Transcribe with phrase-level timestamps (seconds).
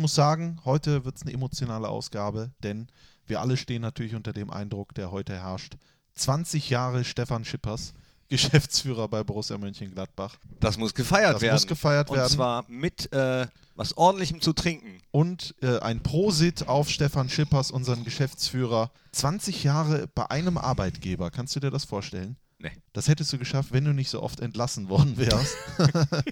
[0.00, 2.88] muss sagen, heute wird es eine emotionale Ausgabe, denn
[3.26, 5.76] wir alle stehen natürlich unter dem Eindruck, der heute herrscht.
[6.14, 7.92] 20 Jahre Stefan Schippers,
[8.28, 10.36] Geschäftsführer bei Borussia Mönchengladbach.
[10.60, 11.54] Das muss gefeiert Das werden.
[11.54, 12.30] muss gefeiert Und werden.
[12.32, 15.00] zwar mit äh, was ordentlichem zu trinken.
[15.10, 18.90] Und äh, ein Prosit auf Stefan Schippers, unseren Geschäftsführer.
[19.12, 22.36] 20 Jahre bei einem Arbeitgeber, kannst du dir das vorstellen?
[22.58, 22.70] Nee.
[22.92, 25.56] Das hättest du geschafft, wenn du nicht so oft entlassen worden wärst.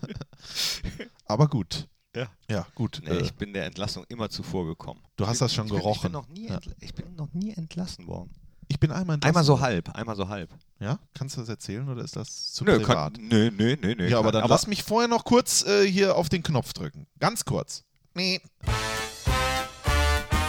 [1.26, 1.88] Aber gut.
[2.14, 2.28] Ja.
[2.48, 3.00] Ja, gut.
[3.04, 5.00] Nee, äh, ich bin der Entlassung immer zuvor gekommen.
[5.16, 5.96] du hast das schon ich bin, gerochen.
[5.96, 6.60] Ich bin, noch nie Ja.
[6.80, 8.30] ich bin noch nie entlassen worden.
[8.68, 9.30] Ich bin einmal entlassen.
[9.36, 10.50] Einmal so halb, einmal so halb.
[10.80, 10.98] Ja?
[11.12, 13.14] Kannst du das erzählen oder ist das zu Nö, privat?
[13.14, 14.08] kann, nö, nö, nö, nö.
[14.08, 17.06] ja, aber dann lass mich vorher noch kurz äh, hier auf den Knopf drücken.
[17.18, 17.84] Ganz kurz.
[18.14, 18.40] Nee.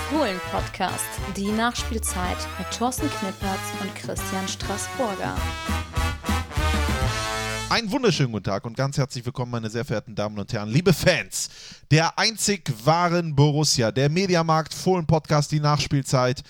[0.10, 1.04] Fohlen-Podcast,
[1.36, 5.36] die Nachspielzeit mit Thorsten Knippertz und Christian Straßburger.
[7.76, 10.94] Einen wunderschönen guten Tag und ganz herzlich willkommen, meine sehr verehrten Damen und Herren, liebe
[10.94, 11.50] Fans
[11.92, 16.42] der einzig wahren Borussia, der Mediamarkt Fohlen Podcast, die Nachspielzeit,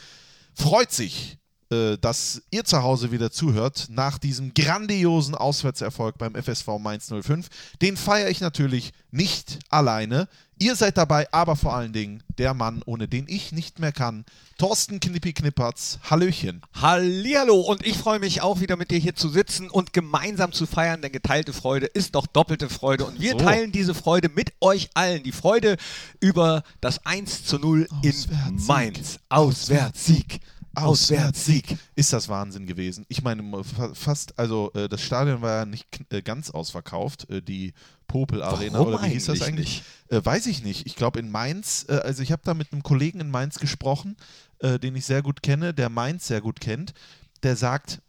[0.54, 7.08] freut sich, dass ihr zu Hause wieder zuhört nach diesem grandiosen Auswärtserfolg beim FSV Mainz
[7.10, 7.48] 05.
[7.82, 10.28] Den feiere ich natürlich nicht alleine.
[10.58, 14.24] Ihr seid dabei, aber vor allen Dingen der Mann, ohne den ich nicht mehr kann,
[14.58, 16.00] Thorsten Knippi Knippertz.
[16.10, 16.62] Hallöchen.
[16.82, 20.66] Hallihallo und ich freue mich auch wieder mit dir hier zu sitzen und gemeinsam zu
[20.66, 23.40] feiern, denn geteilte Freude ist doch doppelte Freude und wir So.
[23.40, 25.24] teilen diese Freude mit euch allen.
[25.24, 25.76] Die Freude
[26.22, 28.16] über das 1 zu 0 in.
[28.66, 29.20] Mainz.
[29.28, 30.40] Auswärtssieg.
[30.76, 31.78] Auswärtssieg.
[31.96, 33.06] Ist das Wahnsinn gewesen.
[33.10, 37.42] Ich meine, fa- fast, also äh, das Stadion war ja nicht äh, ganz ausverkauft, äh,
[37.42, 37.74] die
[38.08, 39.84] Popel Arena Warum oder wie hieß das eigentlich?
[40.10, 40.86] Äh, weiß ich nicht.
[40.86, 44.16] Ich glaube in Mainz, also ich habe da mit einem Kollegen in Mainz gesprochen,
[44.62, 46.94] den ich sehr gut kenne, der Mainz sehr gut kennt,
[47.44, 48.02] der sagt,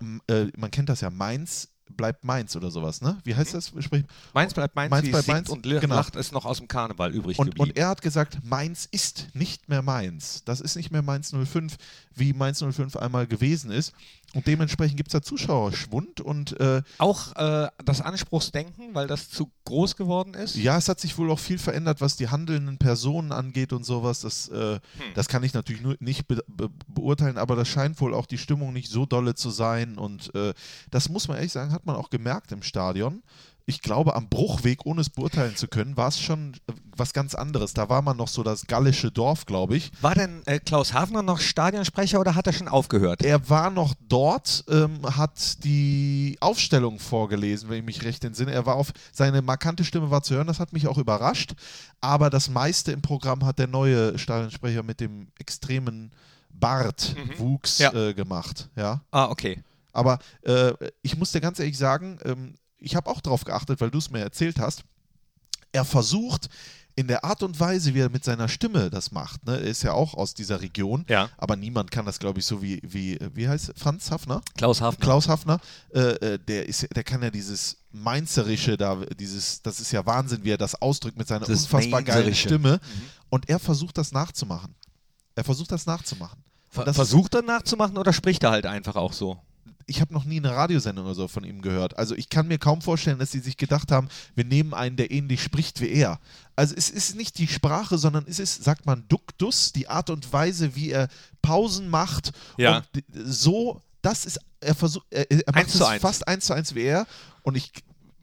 [0.00, 3.18] man kennt das ja, Mainz bleibt Mainz oder sowas, ne?
[3.24, 3.68] Wie heißt das?
[3.78, 4.04] Sprich-
[4.34, 5.94] Mainz bleibt Mainz, Mainz bleibt Mainz, und genau.
[5.94, 7.70] lacht ist noch aus dem Karneval übrig Und, geblieben.
[7.70, 10.42] und er hat gesagt, Mainz ist nicht mehr Mainz.
[10.44, 11.76] Das ist nicht mehr Mainz 05,
[12.14, 13.92] wie Mainz 05 einmal gewesen ist.
[14.34, 16.20] Und dementsprechend gibt es da Zuschauerschwund.
[16.20, 20.56] Und äh, auch äh, das Anspruchsdenken, weil das zu groß geworden ist.
[20.56, 24.20] ja, es hat sich wohl auch viel verändert, was die handelnden Personen angeht und sowas.
[24.20, 24.80] Das, äh,
[25.14, 28.38] das kann ich natürlich nur nicht be be beurteilen, aber das scheint wohl auch die
[28.38, 29.98] Stimmung nicht so dolle zu sein.
[29.98, 30.54] Und äh,
[30.90, 33.22] das muss man ehrlich sagen, hat man auch gemerkt im Stadion.
[33.66, 37.34] Ich glaube, am Bruchweg, ohne es beurteilen zu können, war es schon äh, was ganz
[37.34, 37.74] anderes.
[37.74, 39.92] Da war man noch so das gallische Dorf, glaube ich.
[40.00, 43.22] War denn äh, Klaus Hafner noch Stadionsprecher oder hat er schon aufgehört?
[43.22, 48.52] Er war noch dort, ähm, hat die Aufstellung vorgelesen, wenn ich mich recht entsinne.
[48.52, 51.52] Er war auf, seine markante Stimme war zu hören, das hat mich auch überrascht.
[52.00, 56.10] Aber das meiste im Programm hat der neue Stadionsprecher mit dem extremen
[56.50, 57.92] Bartwuchs Ja.
[57.92, 58.68] äh, gemacht.
[58.76, 59.02] Ja.
[59.10, 59.62] Ah, okay.
[59.92, 63.90] Aber äh, ich muss dir ganz ehrlich sagen, ähm, ich habe auch darauf geachtet, weil
[63.90, 64.84] du es mir erzählt hast.
[65.72, 66.48] Er versucht
[66.94, 69.54] in der Art und Weise, wie er mit seiner Stimme das macht, ne?
[69.56, 71.30] er ist ja auch aus dieser Region, Ja.
[71.38, 74.42] aber niemand kann das, glaube ich, so wie, wie, wie heißt Franz Hafner?
[74.58, 75.02] Klaus Hafner.
[75.02, 75.58] Klaus Hafner,
[75.94, 76.00] äh,
[76.34, 80.50] äh, der, ist, der kann ja dieses Mainzerische da, dieses, das ist ja Wahnsinn, wie
[80.50, 82.34] er das ausdrückt mit seiner Das unfassbar geilen.
[82.34, 82.78] Stimme.
[83.30, 84.74] Und er versucht das nachzumachen.
[85.34, 86.44] Er versucht das nachzumachen.
[86.68, 89.38] Ver das versucht er nachzumachen oder spricht er halt einfach auch so?
[89.92, 91.98] Ich habe noch nie eine Radiosendung oder so von ihm gehört.
[91.98, 95.10] Also ich kann mir kaum vorstellen, dass sie sich gedacht haben, wir nehmen einen, der
[95.10, 96.18] ähnlich spricht wie er.
[96.56, 100.32] Also es ist nicht die Sprache, sondern es ist, sagt man, Duktus, die Art und
[100.32, 101.08] Weise, wie er
[101.42, 102.32] Pausen macht.
[102.56, 102.78] Ja.
[102.78, 106.00] Und so, das ist, er versucht, er, er macht Eins es eins.
[106.00, 107.06] fast eins zu eins wie er.
[107.42, 107.70] Und ich,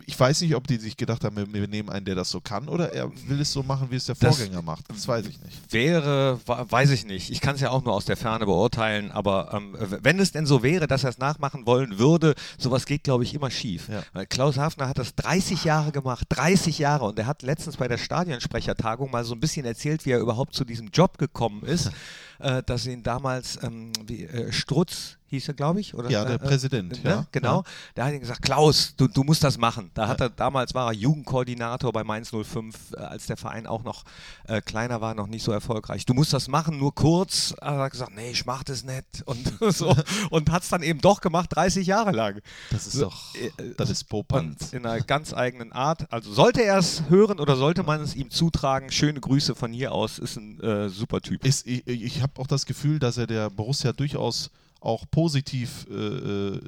[0.09, 2.68] ich weiß nicht, ob die sich gedacht haben, wir, nehmen einen, der das so kann,
[2.68, 4.84] oder er will es so machen, wie es der Das- Vorgänger macht.
[4.90, 5.72] Das weiß ich nicht.
[5.72, 7.30] Wäre, weiß ich nicht.
[7.30, 10.46] Ich kann es ja auch nur aus der Ferne beurteilen, aber ähm, wenn es denn
[10.47, 13.88] so wäre, dass er es nachmachen wollen würde, sowas geht, glaube ich, immer schief.
[13.88, 14.25] Ja.
[14.25, 17.97] Klaus Hafner hat das 30 Jahre gemacht, 30 Jahre und er hat letztens bei der
[18.00, 21.91] Stadionsprechertagung mal so ein bisschen erzählt, wie er überhaupt zu diesem Job gekommen ist,
[22.40, 26.10] äh, dass ihn damals ähm, wie, äh, Strutz hieß er, glaube ich, oder?
[26.10, 27.10] Ja, der äh, Präsident, ne?
[27.10, 27.26] ja.
[27.32, 27.58] Genau.
[27.58, 27.64] Ja.
[27.96, 29.92] Der hat ihm gesagt, Klaus, du, du musst das machen.
[29.94, 33.84] Da hat er, damals war er Jugendkoordinator bei Mainz 05, äh, als der Verein auch
[33.84, 34.04] noch
[34.47, 36.06] äh, kleiner war, noch nicht so erfolgreich.
[36.06, 37.53] Du musst das machen, nur kurz.
[37.62, 39.24] Er hat gesagt, nee, ich mach das nicht.
[39.26, 39.96] Und so.
[40.32, 42.42] Und hat es dann eben doch gemacht, 30 Jahre lang.
[42.72, 44.74] Das ist So, doch, äh, das ist Popanz.
[44.74, 46.12] In einer ganz eigenen Art.
[46.12, 49.92] Also sollte er es hören oder sollte man es ihm zutragen, schöne Grüße von hier
[49.92, 51.46] aus, ist ein äh, super Typ.
[51.46, 55.93] ist, ich, ich habe auch das Gefühl, dass er der Borussia durchaus auch positiv äh,
[55.93, 56.61] äh,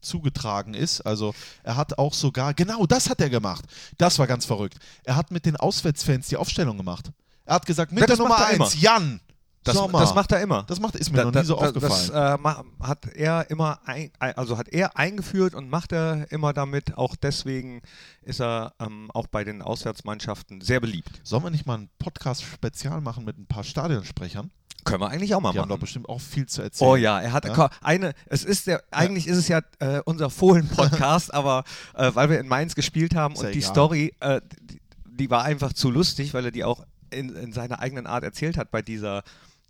[0.00, 1.00] zugetragen ist.
[1.02, 3.64] Also er hat auch sogar, genau das hat er gemacht.
[3.98, 4.78] Das war ganz verrückt.
[5.04, 7.10] Er hat mit den Auswärtsfans die Aufstellung gemacht.
[7.44, 9.20] Er hat gesagt, mit Ja, der das Nummer macht er 1, Jan.
[9.62, 10.62] Das, das macht er immer.
[10.62, 12.10] Das macht, ist mir noch nie so aufgefallen.
[12.10, 16.96] Das äh, hat er immer, ein- also hat er eingeführt und macht er immer damit.
[16.96, 17.82] Auch deswegen
[18.22, 21.20] ist er ähm, auch bei den Auswärtsmannschaften sehr beliebt.
[21.24, 24.50] Sollen wir nicht mal einen Podcast-Spezial machen mit ein paar Stadionsprechern?
[24.84, 25.80] Können wir eigentlich auch mal Die haben doch machen.
[25.80, 26.90] bestimmt auch viel zu erzählen.
[26.90, 27.52] Oh ja, er hat Ja?
[27.54, 32.30] ko- eine, es ist der, eigentlich ist es ja äh, unser Fohlen-Podcast, aber äh, weil
[32.30, 33.70] wir in Mainz gespielt haben Ist ja und die egal.
[33.70, 37.80] Story, äh, die, die war einfach zu lustig, weil er die auch in, in seiner
[37.80, 39.22] eigenen Art erzählt hat bei dieser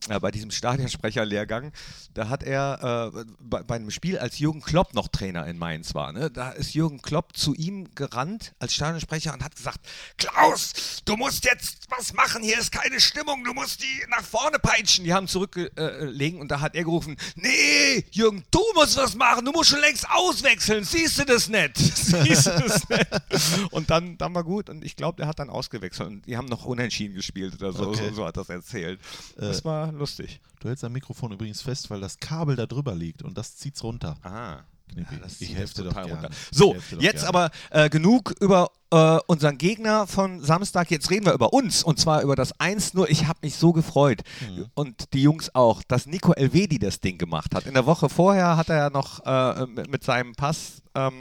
[0.09, 1.73] bei diesem Stadionsprecherlehrgang,
[2.15, 5.95] da hat er äh, bei, bei einem Spiel, als Jürgen Klopp noch Trainer in Mainz
[5.95, 9.81] war, ne, da ist Jürgen Klopp zu ihm gerannt als Stadionsprecher und hat gesagt,
[10.17, 14.59] Klaus, du musst jetzt was machen, hier ist keine Stimmung, du musst die nach vorne
[14.59, 15.05] peitschen.
[15.05, 19.53] Die haben zurückgelegen und da hat er gerufen, nee, Jürgen, du musst was machen, du
[19.53, 21.77] musst schon längst auswechseln, siehst du das nicht?
[21.77, 23.73] Siehst du das nicht?
[23.73, 26.47] Und dann, dann war gut und ich glaube, der hat dann ausgewechselt und die haben
[26.47, 28.09] noch unentschieden gespielt oder so, Okay.
[28.11, 29.01] so, so hat das erzählt.
[29.37, 30.41] Das war lustig.
[30.61, 33.83] Du hältst dein Mikrofon übrigens fest, weil das Kabel da drüber liegt und das zieht's
[33.83, 34.17] runter.
[34.23, 34.59] Ah.
[34.93, 36.13] Knippi, das ich helfe doch gerne.
[36.13, 36.31] runter.
[36.51, 37.29] So, jetzt gerne.
[37.29, 40.91] aber äh, genug über äh, unseren Gegner von Samstag.
[40.91, 43.07] Jetzt reden wir über uns und zwar über das 1-0.
[43.09, 44.67] Ich habe mich so gefreut Mhm.
[44.75, 47.67] und die Jungs auch, dass Nico Elvedi das Ding gemacht hat.
[47.67, 51.13] In der Woche vorher hat er ja noch äh, mit, mit seinem Pass ähm,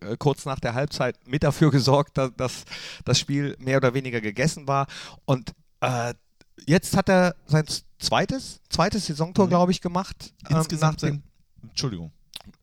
[0.00, 2.64] äh, kurz nach der Halbzeit mit dafür gesorgt, dass, dass
[3.06, 4.86] das Spiel mehr oder weniger gegessen war.
[5.24, 6.12] Und äh,
[6.66, 7.64] jetzt hat er sein
[7.98, 9.50] zweites, zweites Saisontor, Mhm.
[9.50, 10.34] glaube ich, gemacht.
[10.50, 11.22] ähm, Insgesamt nach dem,
[11.62, 12.12] sein, Entschuldigung,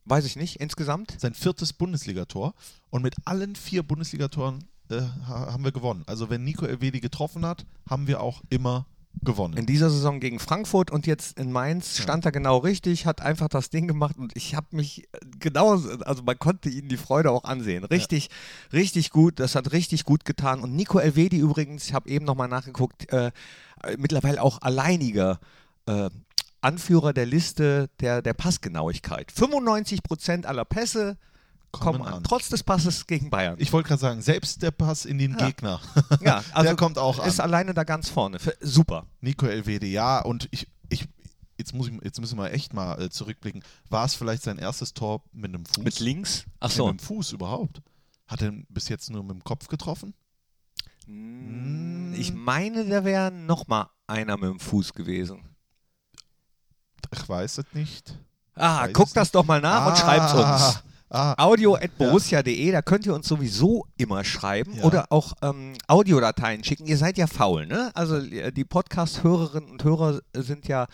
[0.04, 1.16] weiß ich nicht, insgesamt.
[1.20, 2.54] sein viertes Bundesligator
[2.90, 6.02] und mit allen vier Bundesligatoren äh, ha- haben wir gewonnen.
[6.06, 8.86] Also wenn Nico Elvedi getroffen hat, haben wir auch immer
[9.22, 9.56] gewonnen.
[9.56, 13.48] In dieser Saison gegen Frankfurt und jetzt in Mainz stand er genau richtig, hat einfach
[13.48, 17.44] das Ding gemacht und ich habe mich genau, also man konnte ihnen die Freude auch
[17.44, 17.84] ansehen.
[17.84, 18.30] Richtig,
[18.72, 20.60] richtig gut, das hat richtig gut getan.
[20.60, 23.30] Und Nico Elvedi übrigens, ich habe eben nochmal nachgeguckt, äh,
[23.98, 25.38] mittlerweile auch alleiniger
[25.86, 26.10] äh,
[26.60, 29.32] Anführer der Liste der, der Passgenauigkeit.
[29.32, 31.16] 95% aller Pässe
[31.72, 32.24] kommen, Kommen an, an.
[32.24, 33.56] trotz des Passes gegen Bayern.
[33.58, 35.46] ich wollte gerade sagen, selbst der Pass in den Ja.
[35.46, 35.80] Gegner,
[36.20, 37.46] ja, also der kommt auch ist an.
[37.46, 38.38] alleine da ganz vorne.
[38.60, 39.06] Super.
[39.20, 41.08] Nico Elvedi, ja, und ich, ich
[41.58, 43.64] jetzt, muss ich, jetzt müssen wir echt mal äh, zurückblicken.
[43.88, 45.82] War es vielleicht sein erstes Tor mit einem Fuß?
[45.84, 46.44] Mit links?
[46.60, 46.86] Ach so.
[46.88, 47.80] mit dem Fuß überhaupt.
[48.26, 50.14] Hat er bis jetzt nur mit dem Kopf getroffen?
[51.06, 55.42] Mm, Ich meine, da wäre noch mal einer mit dem Fuß gewesen.
[57.14, 58.18] Ich weiß es nicht.
[58.54, 60.82] Ah, es das doch mal nach und schreibt uns.
[61.14, 64.84] Ah, Audio.borussia.de, da könnt ihr uns sowieso immer schreiben Ja.
[64.84, 66.86] oder auch ähm, Audiodateien schicken.
[66.86, 67.90] Ihr seid ja faul, ne?
[67.94, 70.86] Also äh, die Podcast-Hörerinnen und Hörer sind ja,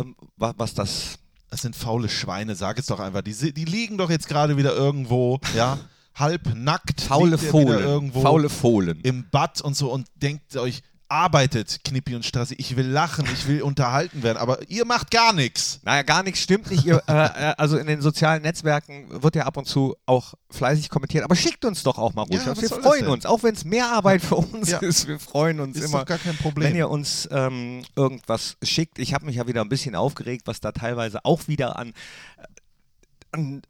[0.00, 1.18] ähm, wa- was das
[1.50, 3.22] das sind faule Schweine, sag es doch einfach.
[3.22, 5.78] Die, die liegen doch jetzt gerade wieder irgendwo, ja,
[6.14, 7.00] halb nackt.
[7.00, 7.80] faule Fohlen.
[7.80, 9.00] Irgendwo Faule Fohlen.
[9.02, 13.46] im Bad und so und denkt euch, arbeitet, Knippi und Strassi, ich will lachen, ich
[13.46, 15.80] will unterhalten werden, aber ihr macht gar nichts.
[15.82, 16.84] Naja, gar nichts stimmt nicht.
[16.84, 20.90] Ihr, äh, äh, also in den sozialen Netzwerken wird ja ab und zu auch fleißig
[20.90, 21.24] kommentiert.
[21.24, 22.44] Aber schickt uns doch auch mal ruhig.
[22.44, 24.78] Ja, wir freuen uns, auch wenn es mehr Arbeit für uns Ja.
[24.78, 25.06] ist.
[25.08, 26.00] Wir freuen uns Ist immer.
[26.00, 26.68] doch gar kein Problem.
[26.68, 30.60] Wenn ihr uns ähm, irgendwas schickt, ich habe mich ja wieder ein bisschen aufgeregt, was
[30.60, 31.94] da teilweise auch wieder an,
[33.32, 33.62] an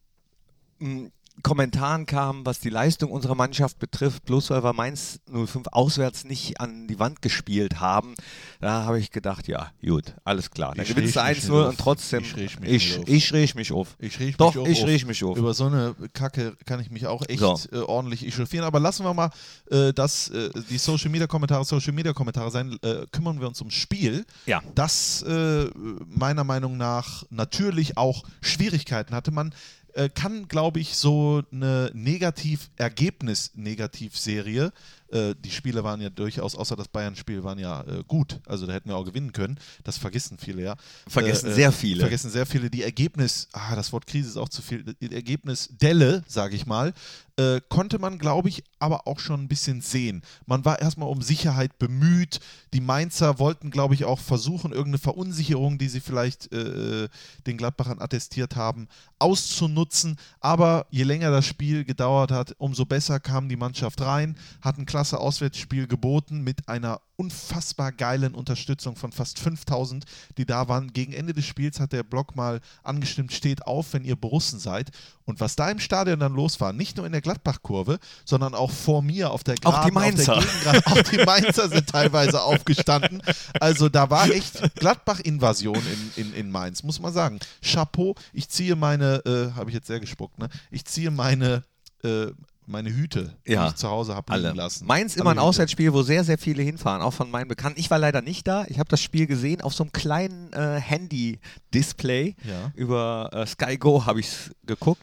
[0.81, 1.11] m,
[1.43, 6.61] Kommentaren kam, was die Leistung unserer Mannschaft betrifft, bloß weil wir Mainz 05 auswärts nicht
[6.61, 8.15] an die Wand gespielt haben.
[8.61, 10.75] Da habe ich gedacht, ja, gut, alles klar.
[10.77, 11.69] Ich gewinnst du reg mich 1-0 nicht auf.
[11.69, 12.23] und trotzdem.
[12.25, 13.09] Ich reg mich ich, auf.
[13.09, 13.97] ich reg mich auf.
[13.99, 15.37] Ich reg Doch, mich ich reg mich auf.
[15.37, 17.59] Über so eine Kacke kann ich mich auch echt So.
[17.73, 18.65] äh, ordentlich echauffieren.
[18.67, 19.31] Aber lassen wir mal
[19.71, 22.77] äh, das, äh, die Social Media Kommentare, Social Media Kommentare sein.
[22.83, 24.27] Äh, kümmern wir uns ums Spiel.
[24.47, 24.63] Ja.
[24.75, 25.67] Das äh,
[26.07, 29.31] meiner Meinung nach natürlich auch Schwierigkeiten hatte.
[29.31, 29.55] Man
[29.95, 34.73] äh, kann, glaube ich, so eine Negativ-Ergebnis-Negativ-Serie.
[35.11, 38.41] Äh, die Spiele waren ja durchaus, außer das Bayern-Spiel, waren ja äh, gut.
[38.47, 39.59] Also da hätten wir auch gewinnen können.
[39.85, 40.77] Das vergessen viele ja.
[41.07, 42.01] Vergessen Äh, äh, sehr viele.
[42.01, 42.71] Vergessen sehr viele.
[42.71, 44.85] Die Ergebnis, ah, das Wort Krise ist auch zu viel.
[44.85, 46.93] Die Ergebnis-Delle, sage ich mal,
[47.39, 50.23] äh, konnte man, glaube ich, aber auch schon ein bisschen sehen.
[50.47, 52.41] Man war erstmal um Sicherheit bemüht.
[52.75, 57.09] Die Mainzer wollten, glaube ich, auch versuchen, irgendeine Verunsicherung, die sie vielleicht äh,
[57.47, 58.89] den Gladbachern attestiert haben,
[59.21, 60.19] auszunutzen.
[60.41, 64.87] Aber je länger das Spiel gedauert hat, umso besser kam die Mannschaft rein, hat ein
[64.87, 70.05] klasse Auswärtsspiel geboten mit einer unfassbar geilen Unterstützung von fast 5000,
[70.39, 70.93] die da waren.
[70.93, 74.93] Gegen Ende des Spiels hat der Blog mal angestimmt, steht auf, wenn ihr Borussen seid.
[75.25, 78.71] Und was da im Stadion dann los war, nicht nur in der Gladbach-Kurve, sondern auch
[78.71, 80.37] vor mir auf der Auch die Geraden, Mainzer.
[80.85, 83.21] Auch die Mainzer sind teilweise aufgestanden.
[83.59, 85.77] Also da war echt Gladbach-Invasion
[86.17, 87.41] in, in, in Mainz, muss man sagen.
[87.63, 90.49] Chapeau, ich ziehe meine, äh, habe ich jetzt sehr gespuckt, ne?
[90.71, 91.65] Ich ziehe meine
[92.05, 92.29] äh,
[92.69, 93.69] meine Hüte, die Ja.
[93.69, 94.87] ich zu Hause habe liegen lassen.
[94.87, 95.39] Mainz immer ein.
[95.39, 97.81] Auswärtsspiel, wo sehr, sehr viele hinfahren, auch von meinen Bekannten.
[97.81, 98.65] Ich war leider nicht da.
[98.69, 102.37] Ich habe das Spiel gesehen auf so einem kleinen äh, Handy-Display.
[102.45, 102.73] Ja.
[102.75, 105.03] Über äh, Sky Go habe ich es geguckt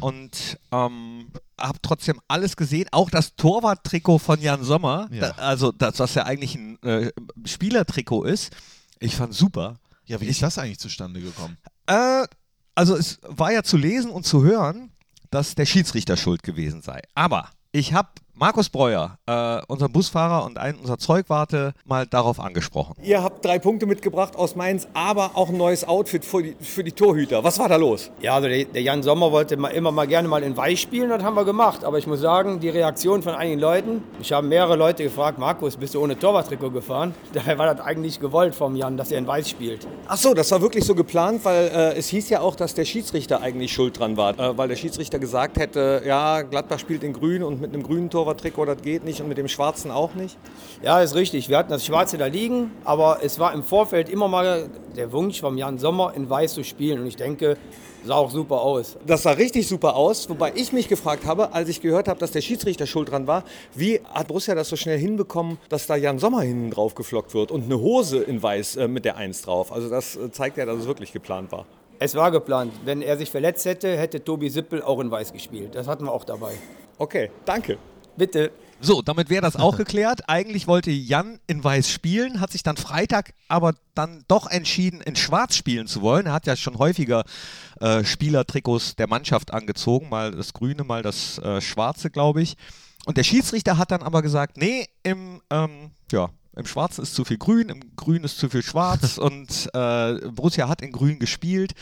[0.00, 2.86] und ähm, habe trotzdem alles gesehen.
[2.92, 5.20] Auch das Torwarttrikot von Jan Sommer, Ja.
[5.32, 7.10] da, also das, was ja eigentlich ein äh,
[7.44, 8.52] Spielertrikot ist.
[8.98, 9.76] Ich fand super.
[10.06, 11.56] Ja, wie ist das eigentlich zustande gekommen?
[11.86, 12.24] Äh,
[12.74, 14.90] also es war ja zu lesen und zu hören,
[15.30, 17.02] dass der Schiedsrichter schuld gewesen sei.
[17.14, 22.96] Aber ich habe Markus Breuer, äh, unseren Busfahrer und einen unserer Zeugwarte, mal darauf angesprochen.
[23.02, 26.82] Ihr habt drei Punkte mitgebracht aus Mainz, aber auch ein neues Outfit für die, für
[26.82, 27.44] die Torhüter.
[27.44, 28.10] Was war da los?
[28.22, 31.10] Ja, also der, der Jan Sommer wollte mal, immer mal gerne mal in Weiß spielen,
[31.10, 31.84] das haben wir gemacht.
[31.84, 35.76] Aber ich muss sagen, die Reaktion von einigen Leuten, ich habe mehrere Leute gefragt, Markus,
[35.76, 37.14] bist du ohne Torwarttrikot gefahren?
[37.34, 39.86] Daher war das eigentlich gewollt vom Jan, dass er in Weiß spielt.
[40.08, 42.86] Ach so, das war wirklich so geplant, weil äh, es hieß ja auch, dass der
[42.86, 44.38] Schiedsrichter eigentlich schuld dran war.
[44.38, 48.08] Äh, weil der Schiedsrichter gesagt hätte, ja, Gladbach spielt in grün und mit einem grünen
[48.30, 50.38] Torwarttrikot, das geht nicht und mit dem schwarzen auch nicht.
[50.82, 51.48] Ja, ist richtig.
[51.48, 55.40] Wir hatten das Schwarze da liegen, aber es war im Vorfeld immer mal der Wunsch
[55.40, 57.00] vom Jan Sommer, in Weiß zu spielen.
[57.00, 57.56] Und ich denke,
[58.04, 58.96] sah auch super aus.
[59.06, 62.30] Das sah richtig super aus, wobei ich mich gefragt habe, als ich gehört habe, dass
[62.30, 63.44] der Schiedsrichter schuld dran war,
[63.74, 67.50] wie hat Borussia das so schnell hinbekommen, dass da Jan Sommer hinten drauf geflockt wird
[67.50, 69.72] und eine Hose in weiß äh, mit der Eins drauf.
[69.72, 71.66] Also das äh, zeigt ja, dass es wirklich geplant war.
[71.98, 72.72] Es war geplant.
[72.84, 75.74] Wenn er sich verletzt hätte, hätte Tobi Sippel auch in Weiß gespielt.
[75.74, 76.52] Das hatten wir auch dabei.
[76.96, 77.76] Okay, danke.
[78.20, 78.52] Bitte.
[78.82, 80.28] So, damit wäre das auch geklärt.
[80.28, 85.16] Eigentlich wollte Jan in Weiß spielen, hat sich dann Freitag aber dann doch entschieden, in
[85.16, 86.26] Schwarz spielen zu wollen.
[86.26, 87.24] Er hat ja schon häufiger
[87.80, 92.58] äh, Spielertrikots der Mannschaft angezogen, mal das Grüne, mal das äh, Schwarze, glaube ich.
[93.06, 96.28] Und der Schiedsrichter hat dann aber gesagt, nee, im, ähm, ja,
[96.60, 100.68] im Schwarzen ist zu viel Grün, im Grün ist zu viel Schwarz und äh, Borussia
[100.68, 101.72] hat in Grün gespielt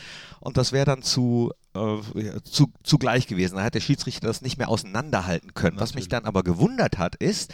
[0.40, 3.56] und das wäre dann zu, äh, ja, zu, zu gleich gewesen.
[3.56, 5.78] Da hat der Schiedsrichter das nicht mehr auseinanderhalten können.
[5.80, 7.52] Was mich dann aber gewundert hat, ist,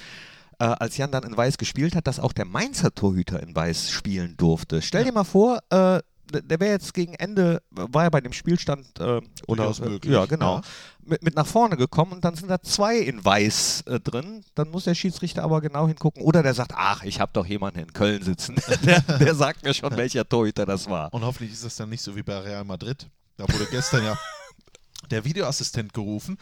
[0.58, 3.90] äh, als Jan dann in Weiß gespielt hat, dass auch der Mainzer Torhüter in Weiß
[3.90, 4.82] spielen durfte.
[4.82, 6.00] Stell dir mal vor, äh,
[6.32, 10.56] der- wäre jetzt gegen Ende, war ja bei dem Spielstand äh, oder möglich, ja genau
[10.56, 10.62] ja.
[11.06, 14.42] Mit, mit nach vorne gekommen und dann sind da zwei in Weiß äh, drin.
[14.54, 17.80] Dann muss der Schiedsrichter aber genau hingucken oder der sagt, ach, ich habe doch jemanden
[17.80, 18.56] in Köln sitzen.
[18.84, 21.12] der, der sagt mir schon, welcher Torhüter das war.
[21.12, 23.06] Und hoffentlich ist das dann nicht so wie bei Real Madrid.
[23.36, 24.18] Da wurde gestern ja
[25.10, 26.38] der Videoassistent gerufen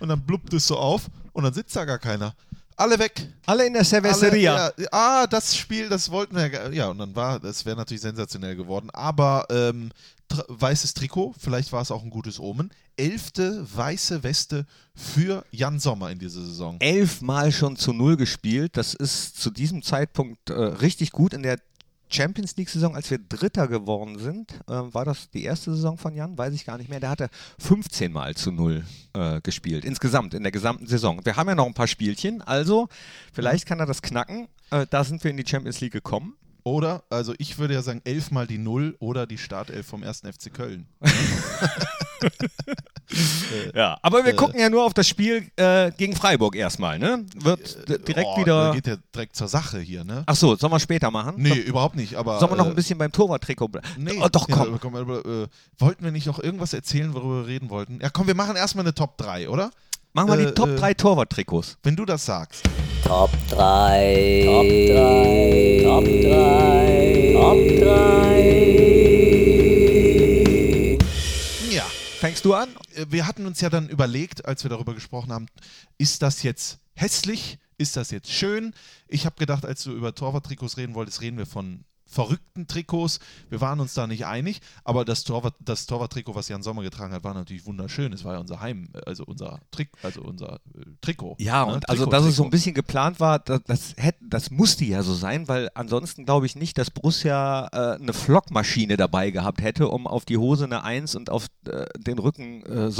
[0.00, 2.34] und dann blubbt es so auf und dann sitzt da gar keiner.
[2.78, 3.26] Alle weg.
[3.44, 4.54] Alle in der Cerveceria.
[4.54, 6.68] Alle, ja, ah, das Spiel, das wollten wir ja.
[6.70, 8.88] Ja, und dann war, das wäre natürlich sensationell geworden.
[8.92, 9.90] Aber ähm,
[10.30, 12.70] tr- weißes Trikot, vielleicht war es auch ein gutes Omen.
[12.96, 16.76] Elfte weiße Weste für Jan Sommer in dieser Saison.
[16.80, 18.76] elfmal schon zu null gespielt.
[18.76, 21.32] Das ist zu diesem Zeitpunkt äh, richtig gut.
[21.34, 21.58] In der
[22.10, 26.36] Champions League-Saison, als wir Dritter geworden sind, äh, war das die erste Saison von Jan?
[26.36, 27.00] Weiß ich gar nicht mehr.
[27.00, 28.84] Der hatte 15 Mal zu null
[29.14, 29.84] äh, gespielt.
[29.84, 31.20] Insgesamt, in der gesamten Saison.
[31.24, 32.88] Wir haben ja noch ein paar Spielchen, also
[33.32, 34.48] vielleicht kann er das knacken.
[34.70, 36.36] Äh, da sind wir in die Champions League gekommen.
[36.68, 40.20] Oder, also ich würde ja sagen, elfmal die Null oder die Startelf vom 1.
[40.20, 40.86] FC Köln.
[43.74, 47.24] Ja, aber wir gucken ja nur auf das Spiel äh, gegen Freiburg erstmal, ne?
[47.36, 48.72] Wird d- direkt Oh, wieder.
[48.74, 50.24] Geht ja direkt zur Sache hier, ne?
[50.26, 51.36] Ach so, sollen wir später machen?
[51.38, 52.38] Nee, überhaupt nicht, aber.
[52.38, 53.88] Sollen wir noch äh, ein bisschen beim Torwarttrikot bleiben?
[53.96, 54.68] Nee, oh, doch, ja, komm.
[54.68, 55.46] aber komm äh,
[55.78, 57.98] wollten wir nicht noch irgendwas erzählen, worüber wir reden wollten?
[58.02, 59.70] Ja, komm, wir machen erstmal eine Top 3, oder?
[60.12, 61.78] Machen wir äh, die Top äh, 3 Torwarttrikots.
[61.82, 62.64] Wenn du das sagst.
[63.04, 64.42] Top 3.
[64.46, 65.80] Top 3.
[65.84, 67.32] Top 3.
[67.34, 67.58] Top
[71.68, 71.74] 3.
[71.74, 71.84] Ja.
[72.20, 72.68] Fängst du an?
[72.94, 75.46] Äh, Wir hatten uns ja dann überlegt, als wir darüber gesprochen haben,
[75.98, 77.58] ist das jetzt hässlich?
[77.76, 78.74] Ist das jetzt schön?
[79.06, 83.20] Ich habe gedacht, als du über Torwarttrikots reden wolltest, reden wir von verrückten Trikots.
[83.50, 87.12] Wir waren uns da nicht einig, aber das, Torwart, das Torwarttrikot, was Jan Sommer getragen
[87.12, 88.12] hat, war natürlich wunderschön.
[88.12, 91.36] Es war ja unser Heim, also unser Trick, also unser äh, Trikot.
[91.38, 91.74] Ja, ne?
[91.74, 92.50] und also, Trikot, dass es so ein Trikot.
[92.50, 96.56] bisschen geplant war, das, das, hätte, das musste ja so sein, weil ansonsten glaube ich
[96.56, 101.14] nicht, dass Borussia äh, eine Flockmaschine dabei gehabt hätte, um auf die Hose eine Eins
[101.14, 102.90] und auf äh, den Rücken äh,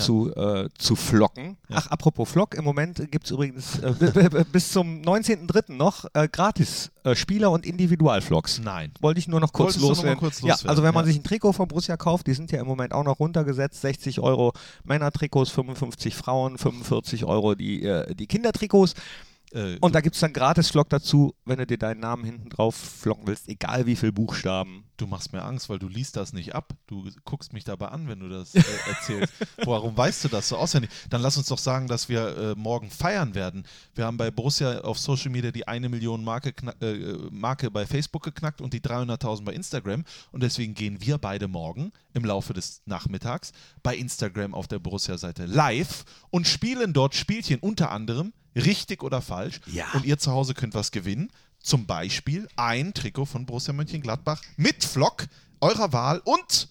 [0.00, 1.56] Zu, äh, zu flocken.
[1.70, 5.72] Ach, apropos Flock, im Moment gibt es übrigens äh, bis zum 19.03.
[5.72, 8.60] noch äh, gratis äh, Spieler- und Individualflocks.
[8.60, 8.92] Nein.
[9.00, 10.18] Wollte ich nur noch kurz loswerden.
[10.18, 11.12] kurz ja, also wenn man ja.
[11.12, 14.20] sich ein Trikot von Borussia kauft, die sind ja im Moment auch noch runtergesetzt, 60
[14.20, 14.52] Euro
[14.84, 18.94] Männertrikots, 55 Frauen, 45 Euro die, äh, die Kindertrikots.
[19.52, 22.48] Äh, Und da gibt es dann gratis Flock dazu, wenn du dir deinen Namen hinten
[22.48, 24.84] drauf flocken willst, egal wie viele Buchstaben.
[24.96, 26.72] Du machst mir Angst, weil du liest das nicht ab.
[26.86, 29.32] Du guckst mich dabei an, wenn du das äh, erzählst.
[29.64, 30.90] Warum weißt du das so auswendig?
[31.10, 33.66] Dann lass uns doch sagen, dass wir äh, morgen feiern werden.
[33.94, 38.22] Wir haben bei Borussia auf Social Media die eine Million Marke, äh, Marke bei Facebook
[38.22, 40.04] geknackt und die 300.000 bei Instagram.
[40.30, 45.46] Und deswegen gehen wir beide morgen im Laufe des Nachmittags bei Instagram auf der Borussia-Seite
[45.46, 49.60] live und spielen dort Spielchen unter anderem richtig oder falsch.
[49.66, 49.86] Ja.
[49.94, 51.30] Und ihr zu Hause könnt was gewinnen.
[51.64, 55.26] Zum Beispiel ein Trikot von Borussia Mönchengladbach mit Flock
[55.62, 56.68] eurer Wahl und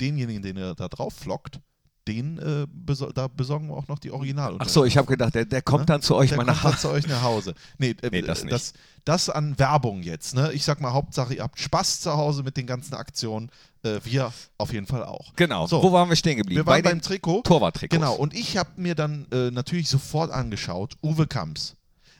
[0.00, 1.60] denjenigen, den ihr da drauf flockt,
[2.08, 4.56] den äh, besor da besorgen wir auch noch die Original.
[4.58, 5.86] Ach so, ich habe gedacht, der, der kommt Ne?
[5.86, 6.80] dann zu euch Der mal kommt nach dann Hause.
[6.82, 7.54] zu euch nach Hause.
[7.78, 8.52] Nee, äh, Nee, das nicht.
[8.54, 8.72] Das,
[9.04, 10.34] das an Werbung jetzt.
[10.34, 10.50] Ne?
[10.52, 13.50] Ich sag mal, Hauptsache, ihr habt Spaß zu Hause mit den ganzen Aktionen.
[13.82, 15.34] Äh, wir auf jeden Fall auch.
[15.36, 15.82] Genau, So.
[15.82, 16.60] wo waren wir stehen geblieben?
[16.60, 17.42] Wir waren Bei beim Trikot.
[17.42, 17.98] Torwarttrikots.
[17.98, 21.74] Genau, und ich habe mir dann äh, natürlich sofort angeschaut, Uwe Kamps.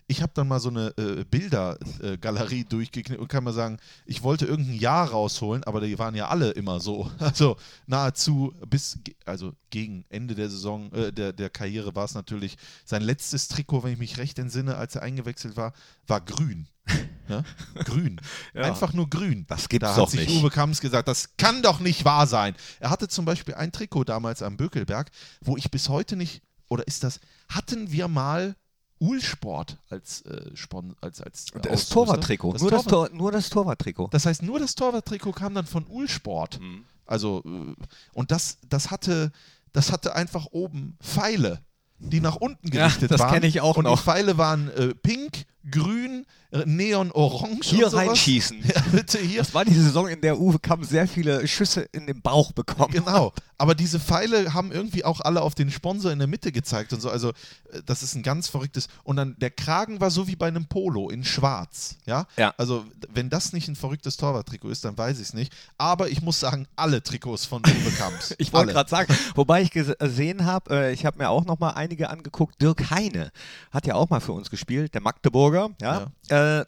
[0.09, 4.47] Ich habe dann mal so eine äh, Bildergalerie durchgeknickt und kann mal sagen, ich wollte
[4.47, 7.11] irgendein Jahr rausholen, aber die waren ja alle immer so.
[7.19, 12.57] Also nahezu bis, also gegen Ende der Saison, äh, der, der Karriere war es natürlich
[12.85, 15.73] sein letztes Trikot, wenn ich mich recht entsinne, als er eingewechselt war,
[16.07, 16.69] war grün.
[17.29, 17.43] Ne?
[17.85, 18.21] Grün.
[18.55, 18.63] Ja.
[18.63, 19.47] Einfach nur grün.
[19.49, 20.41] Das gibt's da doch hat sich nicht.
[20.41, 22.55] Uwe Kamps gesagt, das kann doch nicht wahr sein.
[22.79, 25.11] Er hatte zum Beispiel ein Trikot damals am Bökelberg,
[25.41, 28.55] wo ich bis heute nicht, oder ist das, hatten wir mal
[28.99, 31.95] Uhlsport als, äh, Spon als, als das Ausrüster?
[31.95, 32.53] Torwarttrikot.
[32.55, 34.09] Das nur, das Torwart- Tor, nur das Torwarttrikot.
[34.11, 36.61] das heißt, nur das Torwarttrikot kam dann von Uhlsport.
[36.61, 36.85] Mhm.
[37.05, 37.75] Also, äh,
[38.15, 39.33] und das, das hatte,
[39.73, 41.61] das hatte einfach oben Pfeile,
[41.99, 43.35] die nach unten Ja, gerichtet das waren.
[43.35, 43.99] kenn ich auch und noch.
[43.99, 47.69] die Pfeile waren äh, pink, grün, äh, neon-orange.
[47.69, 48.57] Hier reinschießen.
[48.75, 49.39] Ja, bitte hier.
[49.41, 52.93] Das war die Saison, in der Uwe Kamm sehr viele Schüsse in den Bauch bekommen
[52.93, 56.93] Genau, aber diese Pfeile haben irgendwie auch alle auf den Sponsor in der Mitte gezeigt
[56.93, 57.11] und so.
[57.11, 58.89] Also, äh, das ist ein ganz verrücktes.
[59.05, 61.97] Und dann der Kragen war so wie bei einem Polo in Schwarz.
[62.07, 62.55] Ja, Ja.
[62.59, 65.53] also, wenn das nicht ein verrücktes Torwarttrikot ist, dann weiß ich es nicht.
[65.79, 68.35] Aber ich muss sagen, alle Trikots von Uwe Kamps.
[68.39, 71.59] Ich wollte gerade sagen, wobei ich gese- gesehen habe, äh, ich habe mir auch noch
[71.59, 72.61] mal einige angeguckt.
[72.63, 73.31] Dirk Heine
[73.71, 75.56] hat ja auch mal für uns gespielt, der Magdeburger.
[75.81, 76.65] Ja, Äh,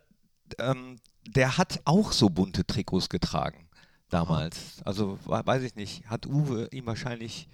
[0.58, 3.68] ähm, der hat auch so bunte Trikots getragen
[4.08, 4.80] damals.
[4.84, 7.48] Also we- weiß ich nicht, hat Uwe ihm wahrscheinlich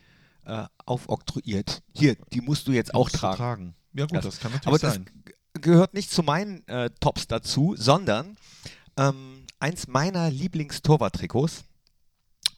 [0.46, 1.82] äh, aufoktroyiert.
[1.94, 3.74] Hier, die musst du jetzt auch du tragen.
[3.94, 5.06] Ja, gut, Das- das, kann natürlich Aber das sein.
[5.24, 8.36] g- gehört nicht zu meinen äh, Tops dazu, sondern
[8.98, 11.64] ähm, eins meiner Lieblingstorwarttrikots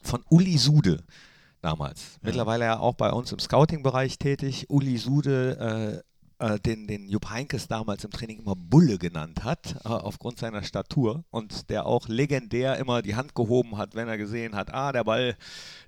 [0.03, 1.03] von Uli Sude
[1.61, 2.17] damals.
[2.21, 4.65] Mittlerweile ja auch bei uns im Scouting-Bereich tätig.
[4.69, 6.16] Uli Sude, äh,
[6.59, 11.23] den, den Jupp Heinkes damals im Training immer Bulle genannt hat, äh, aufgrund seiner Statur
[11.31, 15.03] und der auch legendär immer die Hand gehoben hat, wenn er gesehen hat, ah, der
[15.03, 15.35] Ball,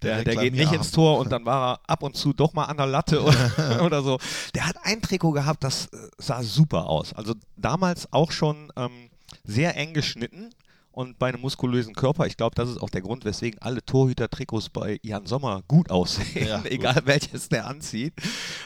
[0.01, 2.53] Der der, der geht nicht ins Tor und dann war er ab und zu doch
[2.53, 4.17] mal an der Latte oder, oder so.
[4.55, 7.13] Der hat ein Trikot gehabt, das äh, sah super aus.
[7.13, 9.09] Also damals auch schon ähm,
[9.43, 10.49] sehr eng geschnitten
[10.91, 12.25] und bei einem muskulösen Körper.
[12.25, 16.47] Ich glaube, das ist auch der Grund, weswegen alle Torhüter-Trikots bei Jan Sommer gut aussehen,
[16.47, 16.71] Ja, gut.
[16.71, 18.13] egal welches der anzieht.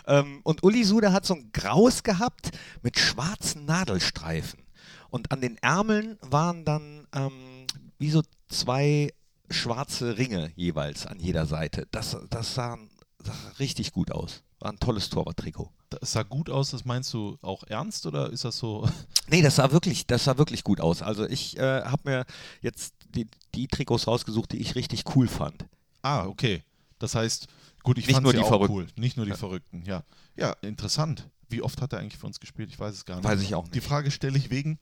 [0.07, 4.62] Ähm, und Uli Sude hat so ein Graus gehabt mit schwarzen Nadelstreifen.
[5.09, 7.67] Und an den Ärmeln waren dann ähm,
[7.99, 9.13] wie so zwei
[9.49, 11.88] schwarze Ringe jeweils an jeder Seite.
[11.91, 12.77] Das, das sah,
[13.19, 14.41] sah richtig gut aus.
[14.63, 15.69] War ein tolles Torwarttrikot.
[15.89, 18.88] Das sah gut aus, das meinst du auch ernst oder ist das so?
[19.28, 21.02] Nee, das sah wirklich, das sah wirklich gut aus.
[21.02, 22.26] Also ich äh, habe mir
[22.62, 25.65] jetzt die, die Trikots rausgesucht, die ich richtig cool fand.
[26.02, 26.63] Ah, okay.
[26.97, 27.47] Das heißt,
[27.84, 28.73] gut, ich fand sie die auch Verrückten.
[28.73, 28.88] cool.
[28.95, 30.04] Nicht nur die Verrückten, ja.
[30.38, 31.30] Ja, interessant.
[31.49, 32.69] Wie oft hat er eigentlich für uns gespielt?
[32.69, 33.26] Ich weiß es gar nicht.
[33.26, 33.76] Weiß ich auch nicht.
[33.76, 34.80] Die Frage stelle ich wegen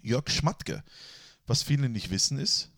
[0.00, 0.82] Jörg Schmatke.
[1.46, 2.70] Was viele nicht wissen ist,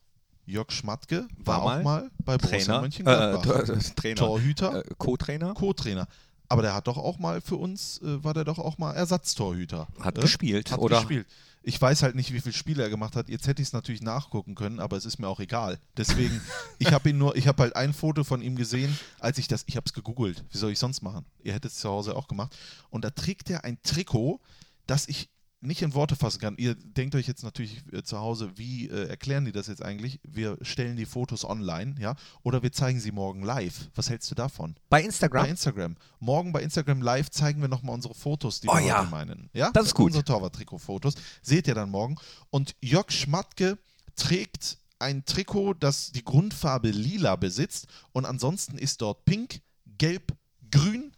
[0.49, 3.43] Jörg Schmatke war, War auch mal bei Borussia Trainer, äh, Mönchengladbach.
[3.67, 6.09] Tor- Trainer, Torhüter, äh, Co-Trainer, Co-Trainer.
[6.49, 9.87] Aber der hat doch auch mal für uns, äh, war der doch auch mal Ersatztorhüter.
[10.01, 10.21] Hat äh?
[10.23, 10.97] gespielt, Hat oder?
[10.99, 11.27] gespielt.
[11.63, 13.29] Ich weiß halt nicht, wie viele Spiele er gemacht hat.
[13.29, 15.79] Jetzt hätte ich es natürlich nachgucken können, aber es ist mir auch egal.
[15.99, 16.41] Deswegen,
[16.79, 19.65] ich habe ihn nur, ich habe halt ein Foto von ihm gesehen, als ich das,
[19.67, 20.45] ich habe es gegoogelt.
[20.51, 21.27] Wie soll ich sonst machen?
[21.43, 22.57] Ihr hättet es zu Hause auch gemacht.
[22.89, 24.41] Und da trägt er ein Trikot,
[24.87, 25.29] das ich
[25.61, 26.57] nicht in Worte fassen kann.
[26.57, 30.21] Ihr denkt euch jetzt natürlich äh, zu Hause, wie äh, erklären die das jetzt eigentlich?
[30.23, 33.91] Wir stellen die Fotos online, ja, oder wir zeigen sie morgen live.
[33.95, 34.77] Was hältst du davon?
[34.89, 35.45] bei Instagram.
[35.45, 35.97] Bei Instagram.
[36.21, 39.03] Morgen bei Instagram Live zeigen wir nochmal unsere Fotos, die Oh wir ja.
[39.05, 39.51] meinen.
[39.53, 39.71] Ja?
[39.73, 40.07] Das ist gut.
[40.07, 41.15] Unsere Torwart-Trikot-Fotos.
[41.43, 42.17] Seht ihr dann morgen.
[42.51, 43.79] Und Jörg Schmatke
[44.17, 47.87] trägt ein Trikot, das die Grundfarbe lila besitzt.
[48.13, 49.61] Und ansonsten ist dort pink,
[49.99, 50.35] gelb,
[50.71, 51.13] grün,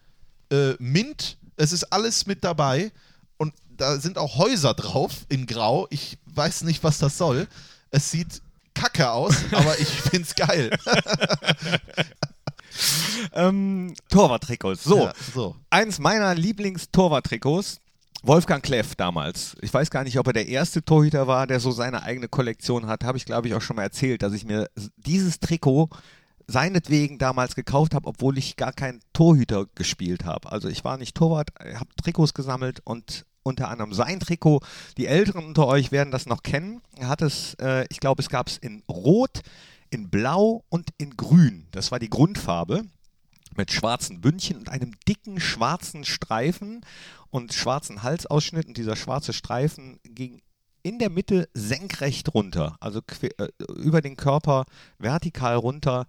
[0.50, 1.38] äh, mint.
[1.56, 2.90] Es ist alles mit dabei.
[3.80, 5.86] Da sind auch Häuser drauf in grau.
[5.90, 7.48] Ich weiß nicht, was das soll.
[7.90, 8.42] Es sieht
[8.74, 10.70] kacke aus, aber ich find's geil.
[13.32, 14.84] Ähm, Torwarttrikots.
[14.84, 15.56] So, Ja, so.
[15.70, 17.80] eins meiner Lieblingstorwarttrikots
[18.22, 19.56] Wolfgang Kleff damals.
[19.60, 22.86] Ich weiß gar nicht, ob er der erste Torhüter war, der so seine eigene Kollektion
[22.86, 23.04] hat.
[23.04, 25.88] Habe ich, glaube ich, auch schon mal erzählt, dass ich mir dieses Trikot
[26.46, 30.50] seinetwegen damals gekauft habe, obwohl ich gar keinen Torhüter gespielt habe.
[30.50, 34.60] Also ich war nicht Torwart, habe Trikots gesammelt und unter anderem sein Trikot.
[34.96, 36.80] Die Älteren unter euch werden das noch kennen.
[36.96, 39.42] Er hat es, äh, ich glaube, es gab es in Rot,
[39.90, 41.66] in Blau und in Grün.
[41.72, 42.84] Das war die Grundfarbe
[43.56, 46.80] mit schwarzen Bündchen und einem dicken schwarzen Streifen
[47.30, 48.66] und schwarzen Halsausschnitt.
[48.68, 50.40] Und dieser schwarze Streifen ging
[50.82, 54.64] in der Mitte senkrecht runter, also äh, über den Körper
[54.98, 56.06] vertikal runter.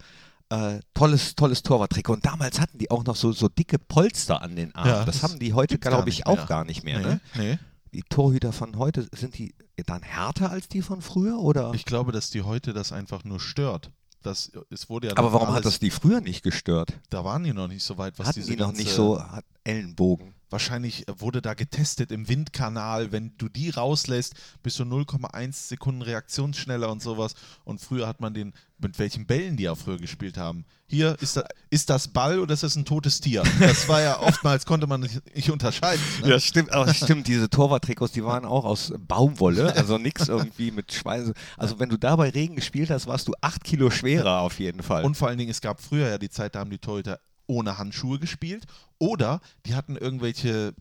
[0.51, 2.13] Äh, tolles, tolles Torwarttrikot.
[2.13, 4.91] Und damals hatten die auch noch so, so dicke Polster an den Armen.
[4.91, 6.45] Ja, das, das haben die heute, glaube ich, auch mehr.
[6.45, 6.99] gar nicht mehr.
[6.99, 7.19] Nee, Ne?
[7.37, 7.59] nee.
[7.93, 11.39] Die Torhüter von heute, sind die dann härter als die von früher?
[11.39, 11.73] Oder?
[11.73, 13.91] Ich glaube, dass die heute das einfach nur stört.
[14.23, 16.93] Das, es wurde ja Aber warum hat alles, das die früher nicht gestört?
[17.09, 19.45] Da waren die noch nicht so weit, was Hatten diese die noch nicht so hat
[19.63, 20.33] Ellenbogen?
[20.51, 23.13] Wahrscheinlich wurde da getestet im Windkanal.
[23.13, 27.35] Wenn du die rauslässt, bist du 0,1 Sekunden reaktionsschneller und sowas.
[27.63, 30.65] Und früher hat man den, mit welchen Bällen die ja früher gespielt haben.
[30.87, 33.43] Hier, ist, da, ist das Ball oder ist das ein totes Tier?
[33.61, 36.03] Das war ja oftmals, konnte man nicht, nicht unterscheiden.
[36.21, 36.31] Ne?
[36.31, 40.91] Ja, stimmt, aber stimmt, diese Torwarttrikots, die waren auch aus Baumwolle, also nichts irgendwie mit
[40.91, 41.31] Schweiß.
[41.55, 44.83] Also wenn du da bei Regen gespielt hast, warst du acht Kilo schwerer auf jeden
[44.83, 45.05] Fall.
[45.05, 47.77] Und vor allen Dingen, es gab früher ja die Zeit, da haben die Torhüter ohne
[47.77, 48.65] Handschuhe gespielt
[48.97, 50.73] oder die hatten irgendwelche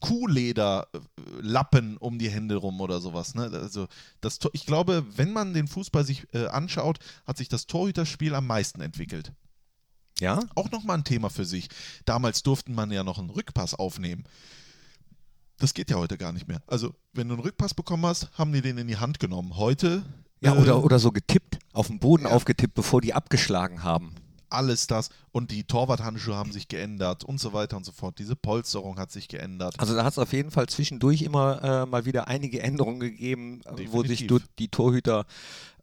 [0.00, 3.34] Kuhlederlappen um die Hände rum oder sowas.
[3.34, 3.50] Ne?
[3.52, 3.86] Also
[4.20, 8.46] das, ich glaube, wenn man den Fußball sich äh, anschaut, hat sich das Torhüterspiel am
[8.46, 9.32] meisten entwickelt.
[10.20, 10.40] ja?
[10.54, 11.68] Auch nochmal ein Thema für sich.
[12.04, 14.24] Damals durften man ja noch einen Rückpass aufnehmen.
[15.58, 16.62] Das geht ja heute gar nicht mehr.
[16.66, 19.56] Also, wenn du einen Rückpass bekommen hast, haben die den in die Hand genommen.
[19.56, 20.04] Heute
[20.40, 22.30] Ja, äh, oder, oder so getippt, auf dem Boden Ja.
[22.30, 24.14] aufgetippt, bevor die abgeschlagen haben.
[24.50, 28.18] Alles das und die Torwarthandschuhe haben sich geändert und so weiter und so fort.
[28.18, 29.74] Diese Polsterung hat sich geändert.
[29.78, 33.60] Also da hat es auf jeden Fall zwischendurch immer äh, mal wieder einige Änderungen gegeben,
[33.64, 34.48] äh, wo sich Definitiv.
[34.58, 35.24] die Torhüter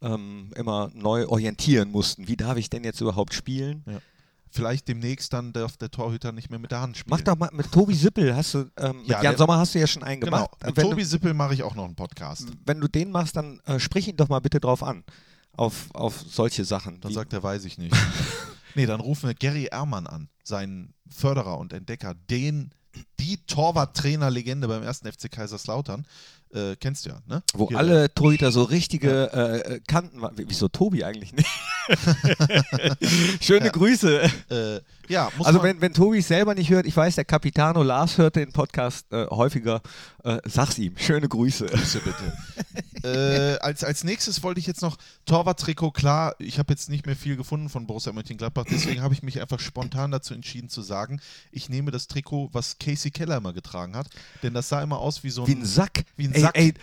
[0.02, 2.28] ähm, immer neu orientieren mussten.
[2.28, 3.84] Wie darf ich denn jetzt überhaupt spielen?
[4.50, 7.18] Vielleicht demnächst dann darf der Torhüter nicht mehr mit der Hand spielen.
[7.18, 9.74] Mach doch mal mit Tobi Sippel, hast du, ähm, mit Ja, Jan der- Sommer hast
[9.74, 10.52] du ja schon einen Genau, gemacht.
[10.64, 12.50] mit wenn, Tobi du, Sippel mache ich auch noch einen Podcast.
[12.66, 15.04] wenn du den machst, dann äh, sprich ihn doch mal bitte drauf an.
[15.56, 17.00] Auf, auf solche Sachen.
[17.02, 17.96] Dann sagt er, weiß ich nicht.
[18.76, 22.72] nee, dann rufen wir Gary Ehrmann an, seinen Förderer und Entdecker, den,
[23.20, 26.06] die Torwarttrainer-Legende beim ersten FC Kaiserslautern.
[26.54, 27.42] Äh, kennst du ja, ne?
[27.56, 30.38] wo Hier, alle Torhüter so richtige äh, äh, Kanten waren.
[30.38, 31.50] Wie- Wieso Tobi eigentlich nicht?
[33.42, 34.22] Schöne Grüße.
[34.50, 37.84] Äh, ja, muss Also wenn, wenn Tobi es selber nicht hört, ich weiß, der Capitano
[37.84, 39.82] Lars hört den Podcast äh, häufiger,
[40.24, 40.98] äh, sag's ihm.
[40.98, 41.66] Schöne Grüße.
[41.66, 42.34] Grüße bitte.
[43.58, 45.92] äh, als, als nächstes wollte ich jetzt noch Torwarttrikot.
[45.92, 49.42] Klar, ich habe jetzt nicht mehr viel gefunden von Borussia Mönchengladbach, deswegen habe ich mich
[49.42, 51.20] einfach spontan dazu entschieden zu sagen,
[51.52, 54.08] ich nehme das Trikot, was Casey Keller immer getragen hat,
[54.42, 56.06] denn das sah immer aus wie so ein, Wie ein Sack.
[56.16, 56.58] Wie ein ey, Sack.
[56.58, 56.74] Ey,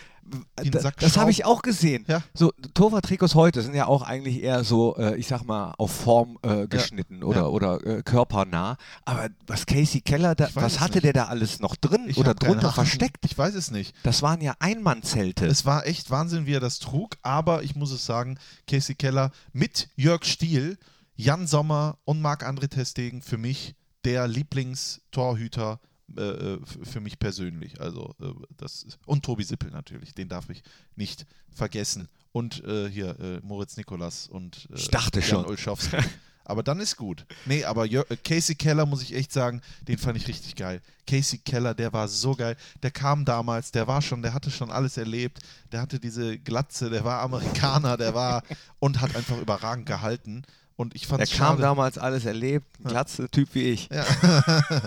[0.71, 2.05] Sack das habe ich auch gesehen.
[2.07, 2.21] Ja.
[2.33, 6.37] So Torwarttrikots heute sind ja auch eigentlich eher so, äh, ich sag mal, auf Form
[6.43, 7.47] äh, geschnitten oder, Ja.
[7.47, 8.77] oder äh, körpernah.
[9.03, 11.05] Aber was Casey Keller, da, was hatte nicht.
[11.05, 13.17] der da alles noch drin Ich oder drunter versteckt?
[13.31, 13.95] Ich weiß es nicht.
[14.03, 15.45] Das waren ja Einmannzelte.
[15.45, 19.31] Es war echt Wahnsinn, wie er das trug, aber ich muss es sagen, Casey Keller
[19.53, 20.77] mit Jörg Stiel,
[21.15, 25.79] Jan Sommer und Marc-André Testegen für mich der Lieblingstorhüter
[26.17, 27.79] äh, äh, für mich persönlich.
[27.79, 30.61] Also äh, das ist, und Tobi Sippel natürlich, den darf ich
[30.97, 32.09] nicht vergessen.
[32.33, 35.45] Und äh, hier äh, Moritz Nikolas und äh, Ich dachte Jan schon.
[35.45, 35.97] Olschowski.
[36.51, 37.25] Aber dann ist gut.
[37.45, 40.81] Nee, aber äh, Casey Keller, muss ich echt sagen, den fand ich richtig geil.
[41.07, 42.57] Casey Keller, der war so geil.
[42.83, 45.39] Der kam damals, der war schon, der hatte schon alles erlebt.
[45.71, 48.43] Der hatte diese Glatze, der war Amerikaner, der war
[48.79, 50.43] und hat einfach überragend gehalten.
[50.81, 51.61] Und ich fand Der kam schade.
[51.61, 53.87] damals alles erlebt, ein glatze Typ wie ich.
[53.93, 54.03] Ja.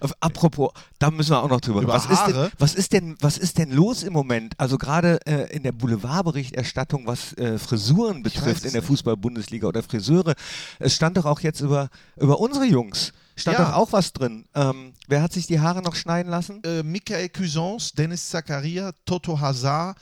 [0.00, 1.82] Auf- Apropos, da müssen wir auch noch drüber.
[1.82, 4.54] Über was, ist denn, was, ist denn, was ist denn los im Moment?
[4.58, 8.80] Also gerade äh, in der Boulevardberichterstattung, was äh, Frisuren betrifft in der.
[8.82, 10.34] Fußball-Bundesliga oder Friseure,
[10.78, 13.66] es stand doch auch jetzt über, über unsere Jungs, stand Ja.
[13.66, 14.46] doch auch was drin.
[14.54, 16.62] Ähm, wer hat sich die Haare noch schneiden lassen?
[16.64, 19.98] Äh, Michael Cuisance, Dennis Zakaria, Toto Hazard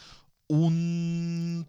[0.46, 1.66] und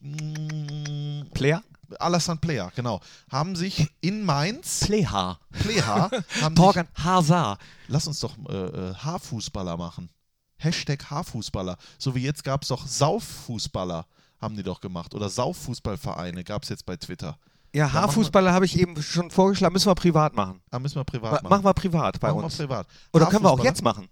[0.00, 1.62] mm, Player?
[1.98, 3.00] Alassane Player, genau,
[3.30, 4.80] haben sich in Mainz.
[4.80, 6.10] Pleha, sich,
[6.54, 7.60] Torgan Hazard.
[7.88, 10.08] lass uns doch äh, äh, Haarfußballer machen.
[10.58, 11.76] Hashtag Haarfußballer.
[11.98, 14.06] So wie jetzt gab es doch Sauffußballer,
[14.40, 15.14] haben die doch gemacht.
[15.14, 17.38] Oder Sauffußballvereine gab es jetzt bei Twitter.
[17.74, 20.60] Ja, wir- Haarfußballer habe ich eben schon vorgeschlagen, müssen wir privat machen.
[20.70, 21.48] Da müssen wir privat Ma machen.
[21.50, 22.56] machen wir privat bei Machen wir uns.
[22.56, 22.86] privat.
[23.12, 24.08] Oder können wir auch jetzt machen?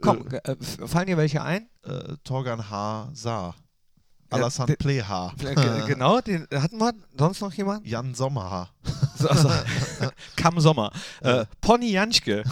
[0.00, 1.68] Komm, äh, f- fallen dir welche ein?
[1.84, 3.54] Äh, Torgan Hazard.
[4.32, 5.32] Alassane Pleha.
[5.42, 6.92] Äh, genau, den hatten wir.
[7.16, 7.86] Sonst noch jemand?
[7.86, 8.70] Jan Sommerhaar.
[9.28, 9.50] Also,
[10.36, 10.90] Kam Sommer.
[11.20, 12.42] Äh, Pony Janschke.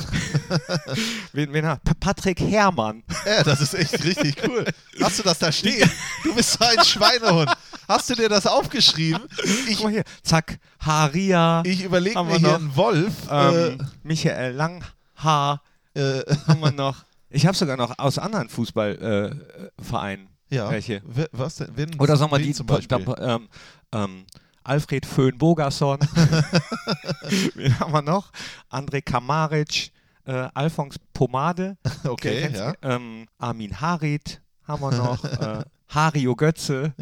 [1.33, 1.83] wen, wen hat?
[1.85, 3.03] Pa- Patrick Herrmann.
[3.27, 4.65] Ja, das ist echt richtig cool.
[5.03, 5.89] Hast du das da stehen?
[6.23, 7.51] Du bist so ein Schweinehund.
[7.89, 9.23] Hast du dir das aufgeschrieben?
[9.69, 10.05] Ich, Guck mal hier.
[10.23, 10.59] Zack.
[10.81, 11.63] Haria.
[11.67, 13.13] ich überlege mir hier einen Wolf.
[13.31, 15.63] ähm, Michael Langhaar.
[15.97, 16.97] äh, äh, Haben wir noch.
[17.31, 20.71] Ich habe sogar noch aus anderen Fußballvereinen äh, Vereinen ja.
[20.71, 21.03] welche.
[21.33, 21.69] Was denn?
[21.77, 23.05] Wen, Oder sagen wir die zum Beispiel?
[23.05, 23.49] da- ähm,
[23.93, 24.25] ähm,
[24.63, 25.99] Alfred Föhn-Bogerson.
[27.55, 28.31] Wen haben wir noch?
[28.71, 29.91] André Kamaric,
[30.27, 31.77] äh, Alfons Pomade.
[32.05, 32.75] Okay, Kennst- ja.
[32.83, 35.25] ähm, Armin Harit haben wir noch.
[35.41, 36.95] äh, Hario Götze.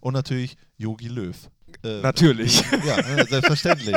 [0.00, 1.36] Und natürlich Yogi Löw.
[1.84, 2.62] Äh, Natürlich.
[2.84, 3.94] Ja, äh, selbstverständlich.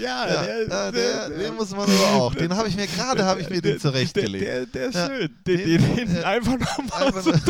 [0.00, 0.42] ja, Ja,
[0.88, 2.34] äh, der, den muss man aber auch.
[2.34, 4.44] Den habe ich mir gerade, habe ich mir den zurechtgelegt.
[4.46, 5.06] Der, der ist Ja.
[5.06, 5.34] schön.
[5.46, 7.32] Den, Den- den, äh, einfach nochmal so.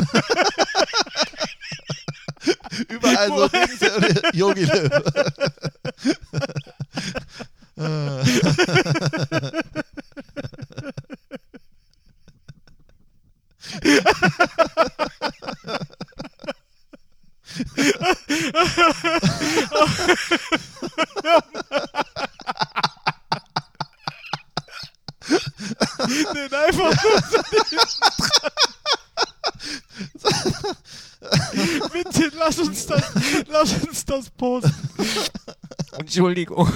[2.88, 3.48] Überall so
[4.32, 4.90] Yogi Löw.
[7.78, 8.22] Äh.
[26.34, 27.08] Den einfach so
[31.92, 33.02] Bitte lass uns das,
[33.48, 34.72] lass uns das posten.
[36.16, 36.66] Entschuldigung.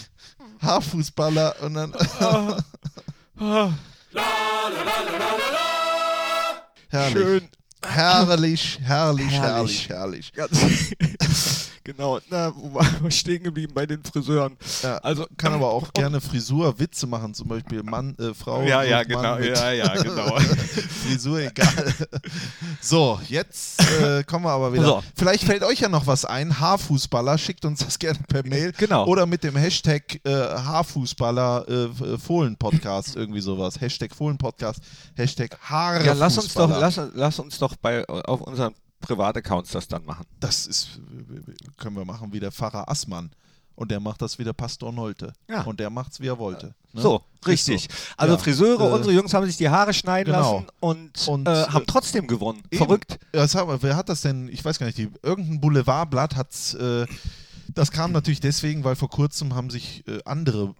[0.62, 1.92] Haarfußballer und dann.
[3.40, 3.70] Ah,
[6.88, 7.12] herrlich.
[7.12, 7.48] Schön.
[7.86, 9.88] Herrlich, herrlich, Herrlich.
[9.88, 10.96] herrlich, herrlich.
[11.84, 12.18] Genau.
[12.28, 12.37] Na,
[13.08, 14.56] wir stehen geblieben bei den Friseuren?
[14.82, 18.62] Ja, Also kann aber auch gerne Frisur-Witze machen, zum Beispiel Mann, äh, Frau.
[18.62, 19.36] Ja, ja, Mann genau.
[19.36, 20.36] mit Ja, ja, genau.
[21.02, 21.94] Frisur, egal.
[22.80, 24.84] So, jetzt äh, kommen wir aber wieder.
[24.84, 25.02] So.
[25.16, 26.60] Vielleicht fällt euch ja noch was ein.
[26.60, 28.72] Haarfußballer, schickt uns das gerne per Mail.
[28.76, 29.06] Genau.
[29.06, 33.80] Oder mit dem Hashtag äh, Haarfußballer äh, Fohlen-Podcast, irgendwie sowas.
[33.80, 34.80] Hashtag Fohlen-Podcast,
[35.16, 36.06] Hashtag Haarfußballer.
[36.06, 40.26] Ja, lass uns doch, lass, lass uns doch bei, auf unseren Privataccounts das dann machen.
[40.40, 41.00] Das ist,
[41.76, 43.30] können wir machen wie der Pfarrer Assmann.
[43.74, 45.32] Und der macht das wie der Pastor Nolte.
[45.48, 45.62] Ja.
[45.62, 46.74] Und der macht's wie er wollte.
[46.92, 47.00] Ne?
[47.00, 47.82] So, richtig.
[47.82, 47.88] so.
[48.16, 48.38] Also Ja.
[48.40, 50.54] Friseure, Äh, unsere Jungs haben sich die Haare schneiden genau.
[50.54, 52.60] lassen und, Und, äh, äh, haben trotzdem gewonnen.
[52.72, 52.84] Eben.
[52.84, 53.20] Verrückt.
[53.32, 54.48] Ja, das wer hat das denn?
[54.48, 54.98] Ich weiß gar nicht.
[54.98, 57.06] Die, irgendein Boulevardblatt hat äh,
[57.74, 60.74] das kam natürlich deswegen, weil vor kurzem haben sich äh, andere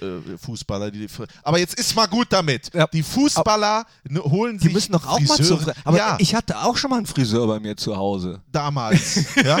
[0.00, 1.06] äh, äh, Fußballer, die,
[1.42, 2.70] aber jetzt ist mal gut damit.
[2.74, 2.86] Ja.
[2.86, 6.16] Die Fußballer ne, holen Die sich müssen doch auch mal Friseure- zu Fri- Aber ja,
[6.18, 8.40] ich hatte auch schon mal einen Friseur bei mir zu Hause.
[8.50, 9.34] damals.
[9.36, 9.58] ja?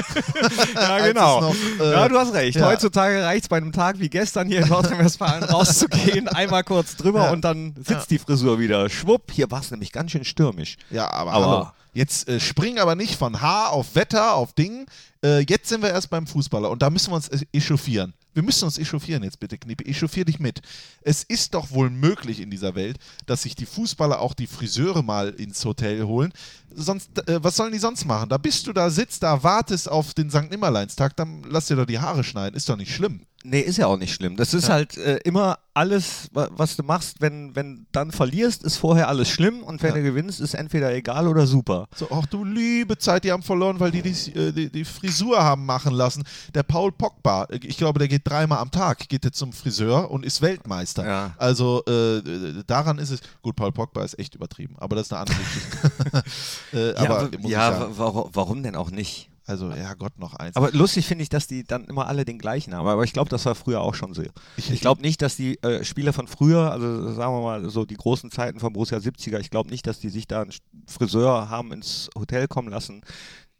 [0.74, 2.60] Ja, es noch, äh, ja, du hast recht.
[2.60, 7.30] Heutzutage reicht es bei einem Tag wie gestern hier in Nordrhein-Westfalen rauszugehen, einmal kurz drüber
[7.32, 8.88] und dann sitzt die Frisur wieder.
[8.90, 10.76] Schwupp, hier war es nämlich ganz schön stürmisch.
[10.90, 11.70] Ja, aber, Aber- hallo.
[11.94, 14.86] Jetzt äh, springen aber nicht von Haar auf Wetter, auf Ding.
[15.24, 18.12] Äh, jetzt sind wir erst beim Fußballer und da müssen wir uns echauffieren.
[18.34, 19.84] Wir müssen uns echauffieren jetzt bitte, Kniepe.
[19.84, 20.62] Echauffier dich mit.
[21.02, 25.02] Es ist doch wohl möglich in dieser Welt, dass sich die Fußballer auch die Friseure
[25.02, 26.32] mal ins Hotel holen.
[26.74, 28.30] Sonst, äh, was sollen die sonst machen?
[28.30, 30.50] Da bist du da, sitzt da, wartest auf den St.
[30.50, 32.56] Nimmerleinstag, dann lass dir doch die Haare schneiden.
[32.56, 33.20] Ist doch nicht schlimm.
[33.44, 34.36] Nee, ist ja auch nicht schlimm.
[34.36, 38.76] Das ist halt äh, immer alles, wa- was du machst, wenn, wenn dann verlierst, ist
[38.76, 39.96] vorher alles schlimm und wenn Ja.
[39.96, 41.88] du gewinnst, ist entweder egal oder super.
[41.94, 45.42] So, ach du liebe Zeit, die haben verloren, weil die die, äh, die die Frisur
[45.42, 46.22] haben machen lassen.
[46.54, 50.10] Der Paul Pogba, äh, ich glaube, der geht dreimal am Tag, geht jetzt zum Friseur
[50.10, 51.04] und ist Weltmeister.
[51.06, 51.34] Ja.
[51.38, 52.22] Also äh,
[52.66, 56.24] daran ist es, gut, Paul Pogba ist echt übertrieben, aber das ist eine andere Geschichte.
[56.72, 59.30] äh, aber ja, ja warum, warum denn auch nicht?
[59.52, 60.56] Also ja Gott noch eins.
[60.56, 62.86] Aber lustig finde ich, dass die dann immer alle den gleichen haben.
[62.88, 64.22] Aber ich glaube, das war früher auch schon so.
[64.56, 67.84] Ich- Ich glaube nicht, dass die äh, Spieler von früher, also sagen wir mal so
[67.84, 70.52] die großen Zeiten von Borussia 70er, ich glaube nicht, dass die sich da einen
[70.86, 73.02] Friseur haben ins Hotel kommen lassen.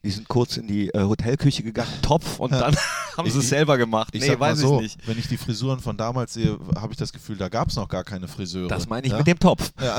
[0.04, 2.74] Die sind kurz in die äh, Hotelküche gegangen, Topf, und dann
[3.16, 4.12] haben sie es selber gemacht.
[4.16, 5.06] ich nee, weiß so, ich nicht.
[5.06, 7.86] wenn ich die Frisuren von damals sehe, habe ich das Gefühl, da gab es noch
[7.88, 8.66] gar keine Friseure.
[8.66, 9.18] Das meine ich ja?
[9.18, 9.70] mit dem Topf.
[9.80, 9.96] Ja.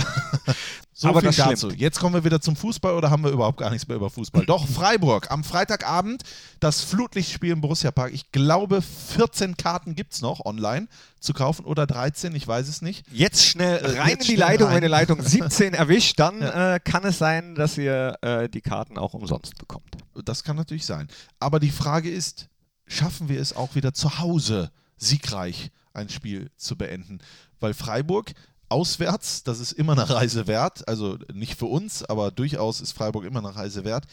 [0.96, 1.70] So Aber viel das dazu.
[1.72, 4.46] Jetzt kommen wir wieder zum Fußball oder haben wir überhaupt gar nichts mehr über Fußball?
[4.46, 5.32] Doch, Freiburg.
[5.32, 6.22] Am Freitagabend
[6.60, 8.14] das Flutlichtspiel im Borussia Park.
[8.14, 10.88] Ich glaube, 14 Karten gibt es noch online
[11.20, 13.06] zu kaufen oder 13, ich weiß es nicht.
[13.12, 14.68] Jetzt schnell Äh, rein jetzt in die Leitung.
[14.68, 14.76] rein.
[14.78, 18.98] Wenn ihr Leitung 17 erwischt, dann äh, kann es sein, dass ihr äh, die Karten
[19.00, 19.96] auch umsonst bekommt.
[20.26, 21.08] Das kann natürlich sein.
[21.40, 22.50] Aber die Frage ist,
[22.86, 27.20] schaffen wir es auch wieder zu Hause siegreich ein Spiel zu beenden?
[27.60, 28.34] Weil Freiburg
[28.74, 33.24] auswärts, das ist immer eine Reise wert, also nicht für uns, aber durchaus ist Freiburg
[33.24, 34.06] immer eine Reise wert.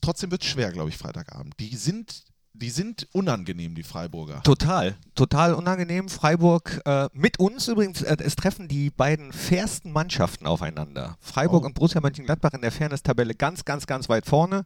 [0.00, 1.54] Trotzdem wird es schwer, glaube ich, Freitagabend.
[1.60, 4.42] Die sind die sind unangenehm, die Freiburger.
[4.42, 6.10] Total, total unangenehm.
[6.10, 11.16] Freiburg äh, mit uns übrigens, äh, es treffen die beiden fairsten Mannschaften aufeinander.
[11.20, 11.66] Freiburg Oh.
[11.66, 14.64] und Borussia Mönchengladbach in der Fairness-Tabelle ganz, ganz, ganz weit vorne.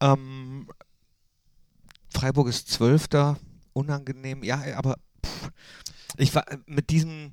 [0.00, 0.68] Ähm,
[2.10, 3.38] Freiburg ist Zwölfter,
[3.72, 5.50] unangenehm, ja, aber pff,
[6.16, 7.32] ich war mit diesem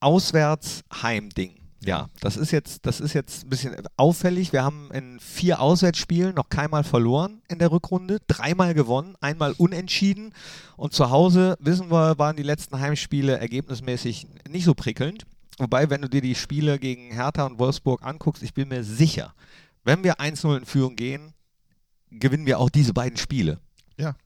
[0.00, 1.60] Auswärts-Heim-Ding.
[1.82, 4.52] Ja, das ist jetzt, das ist jetzt ein bisschen auffällig.
[4.52, 10.34] Wir haben in vier Auswärtsspielen noch keinmal verloren in der Rückrunde, dreimal gewonnen, einmal unentschieden.
[10.76, 15.24] Und zu Hause, wissen wir, waren die letzten Heimspiele ergebnismäßig nicht so prickelnd.
[15.58, 19.34] Wobei, wenn du dir die Spiele gegen Hertha und Wolfsburg anguckst, ich bin mir sicher,
[19.84, 21.32] wenn wir 1-0 in Führung gehen,
[22.10, 23.58] gewinnen wir auch diese beiden Spiele.
[23.96, 24.16] Ja.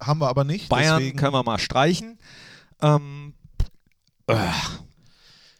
[0.00, 0.68] Haben wir aber nicht.
[0.68, 2.18] Bayern deswegen können wir mal streichen.
[2.80, 3.34] Ähm,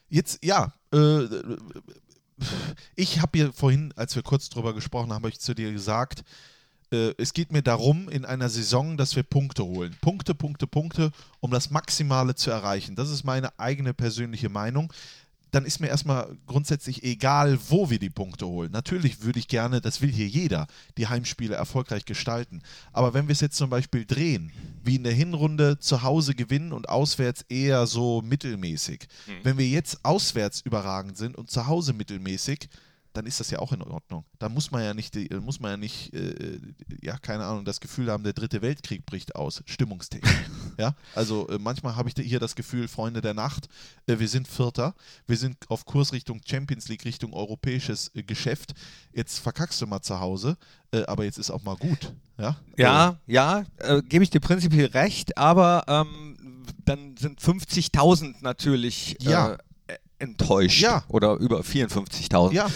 [0.09, 1.25] Jetzt, ja, äh,
[2.95, 6.25] ich habe hier vorhin, als wir kurz drüber gesprochen haben, habe ich zu dir gesagt,
[6.91, 9.97] äh, es geht mir darum, in einer Saison, dass wir Punkte holen.
[10.01, 12.97] Punkte, Punkte, Punkte, um das Maximale zu erreichen.
[12.97, 14.93] Das ist meine eigene persönliche Meinung.
[15.51, 18.71] Dann ist mir erstmal grundsätzlich egal, wo wir die Punkte holen.
[18.71, 22.63] Natürlich würde ich gerne, das will hier jeder, die Heimspiele erfolgreich gestalten.
[22.93, 24.53] Aber wenn wir es jetzt zum Beispiel drehen,
[24.85, 29.09] wie in der Hinrunde zu Hause gewinnen und auswärts eher so mittelmäßig.
[29.43, 32.69] Wenn wir jetzt auswärts überragend sind und zu Hause mittelmäßig,
[33.19, 34.25] dann ist das ja auch in Ordnung.
[34.39, 36.59] Da muss man ja nicht, die- muss man ja nicht, äh,
[37.03, 39.63] ja, keine Ahnung, das Gefühl haben, der dritte Weltkrieg bricht aus.
[39.67, 40.33] Stimmungstechnisch.
[40.79, 43.69] ja, also äh, manchmal habe ich da hier das Gefühl, Freunde der Nacht,
[44.07, 44.95] äh, wir sind Vierter,
[45.27, 48.73] wir sind auf Kurs Richtung Champions League, Richtung europäisches äh, Geschäft.
[49.13, 50.57] Jetzt verkackst du mal zu Hause,
[50.93, 52.13] äh, aber jetzt ist auch mal gut.
[52.39, 59.17] Ja, Ja, ja, äh, gebe ich dir prinzipiell recht, aber ähm, dann sind 50.000 natürlich
[59.21, 59.55] Ja.
[59.55, 59.59] äh,
[60.21, 60.81] enttäuscht.
[60.81, 61.05] Ja.
[61.09, 62.53] Oder über 54.000.
[62.53, 62.67] Ja.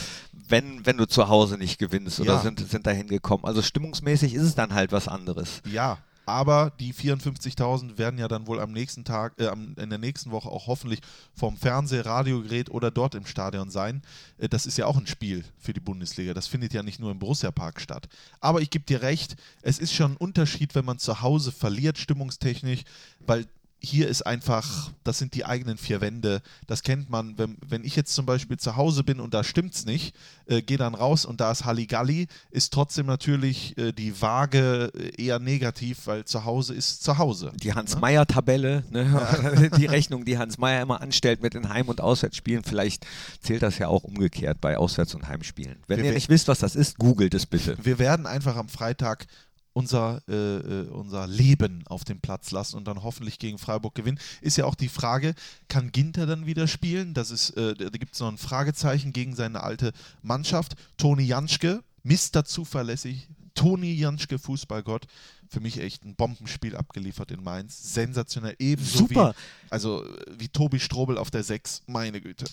[0.53, 2.41] Wenn, wenn du zu Hause nicht gewinnst oder Ja.
[2.41, 3.45] sind, sind da hingekommen.
[3.47, 5.63] Also stimmungsmäßig ist es dann halt was anderes.
[5.67, 10.31] Ja, aber die 54.000 werden ja dann wohl am nächsten Tag, äh, in der nächsten
[10.31, 11.01] Woche auch hoffentlich
[11.35, 14.03] vom Fernseher, Radiogerät oder dort im Stadion sein.
[14.39, 16.35] Äh, das ist ja auch ein Spiel für die Bundesliga.
[16.35, 18.09] Das findet ja nicht nur im Borussia-Park statt.
[18.41, 21.99] Aber ich gebe dir recht, es ist schon ein Unterschied, wenn man zu Hause verliert,
[21.99, 22.83] stimmungstechnisch,
[23.27, 23.47] weil
[23.85, 26.41] hier ist einfach, das sind die eigenen vier Wände.
[26.69, 29.85] Das kennt man, wenn, wenn ich jetzt zum Beispiel zu Hause bin und da stimmt's
[29.85, 30.15] nicht,
[30.47, 35.23] äh, gehe dann raus und da ist Halligalli, ist trotzdem natürlich äh, die Waage äh,
[35.25, 37.53] eher negativ, weil zu Hause ist zu Hause.
[37.57, 39.71] Die Hans-Meyer-Tabelle, ne?
[39.77, 43.05] die Rechnung, die Hans Meyer immer anstellt mit den Heim- und Auswärtsspielen, vielleicht
[43.41, 45.77] zählt das ja auch umgekehrt bei Auswärts- und Heimspielen.
[45.89, 47.77] Wenn Wir- ihr nicht wisst, was das ist, googelt es bitte.
[47.83, 49.27] Wir werden einfach am Freitag
[49.73, 54.19] unser, äh, äh, unser Leben auf dem Platz lassen und dann hoffentlich gegen Freiburg gewinnen.
[54.41, 55.35] Ist ja auch die Frage,
[55.69, 57.15] kann Ginter dann wieder spielen?
[57.15, 60.75] Das ist, äh, da gibt es noch ein Fragezeichen gegen seine alte Mannschaft.
[60.97, 62.45] Toni Janschke, Mr.
[62.45, 63.29] zuverlässig.
[63.55, 65.07] Toni Janschke, Fußballgott.
[65.49, 67.93] Für mich echt ein Bombenspiel abgeliefert in Mainz.
[67.95, 68.57] Sensationell.
[68.59, 69.35] Ebenso Super.
[69.35, 70.05] wie, also,
[70.39, 71.83] wie Tobi Strobel auf der 6.
[71.87, 72.47] Meine Güte.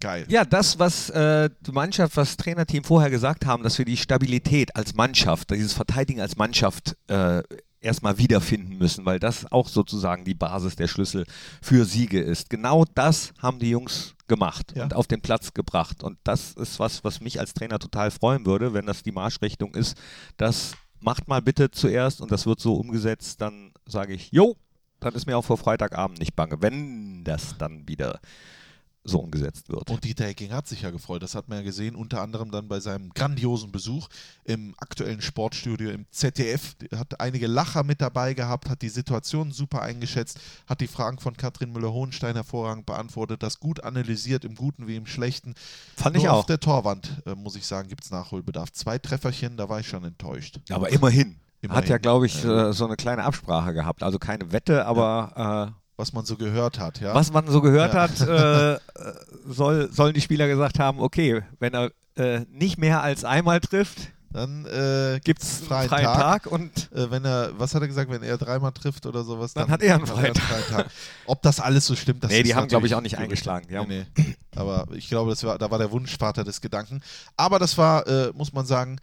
[0.00, 0.26] Geil.
[0.28, 3.96] Ja, das, was äh, die Mannschaft, was das Trainerteam vorher gesagt haben, dass wir die
[3.96, 7.42] Stabilität als Mannschaft, dieses Verteidigen als Mannschaft äh,
[7.80, 11.24] erstmal wiederfinden müssen, weil das auch sozusagen die Basis der Schlüssel
[11.62, 12.50] für Siege ist.
[12.50, 14.84] Genau das haben die Jungs gemacht Ja.
[14.84, 16.02] und auf den Platz gebracht.
[16.02, 19.74] Und das ist was, was mich als Trainer total freuen würde, wenn das die Marschrichtung
[19.74, 19.96] ist.
[20.36, 24.56] Das macht mal bitte zuerst und das wird so umgesetzt, dann sage ich, jo,
[25.00, 28.18] dann ist mir auch vor Freitagabend nicht bange, wenn das dann wieder
[29.08, 29.90] so umgesetzt wird.
[29.90, 31.22] Und Dieter Hecking hat sich ja gefreut.
[31.22, 34.08] Das hat man ja gesehen, unter anderem dann bei seinem grandiosen Besuch
[34.44, 36.76] im aktuellen Sportstudio im ZDF.
[36.94, 41.36] Hat einige Lacher mit dabei gehabt, hat die Situation super eingeschätzt, hat die Fragen von
[41.36, 45.54] Katrin Müller-Hohenstein hervorragend beantwortet, das gut analysiert, im Guten wie im Schlechten.
[45.96, 46.46] Fand Nur ich auf auch.
[46.46, 48.72] der Torwand, äh, muss ich sagen, gibt es Nachholbedarf.
[48.72, 50.60] Zwei Trefferchen, da war ich schon enttäuscht.
[50.70, 51.36] Aber immerhin.
[51.60, 51.82] Immerhin.
[51.82, 54.04] Hat ja, glaube ich, äh, so eine kleine Absprache gehabt.
[54.04, 57.12] Also keine Wette, aber Was man so gehört hat, ja.
[57.14, 58.02] was man so gehört Ja.
[58.02, 58.78] hat, äh, äh,
[59.48, 63.98] soll, sollen die Spieler gesagt haben, okay, wenn er äh, nicht mehr als einmal trifft,
[64.30, 66.46] Dann äh, gibt es einen freien Tag.
[66.46, 69.70] und Äh, wenn er, was hat er gesagt, wenn er dreimal trifft oder sowas, Dann
[69.70, 70.86] hat er einen freien Tag.
[71.26, 73.66] Ob das alles so stimmt, das Nee, die ist haben, glaube ich, auch nicht eingeschlagen.
[73.68, 74.36] Die nee, nee.
[74.54, 77.00] Aber ich glaube, das war, da war der Wunschvater des Gedanken.
[77.36, 79.00] Aber das war, äh, muss man sagen,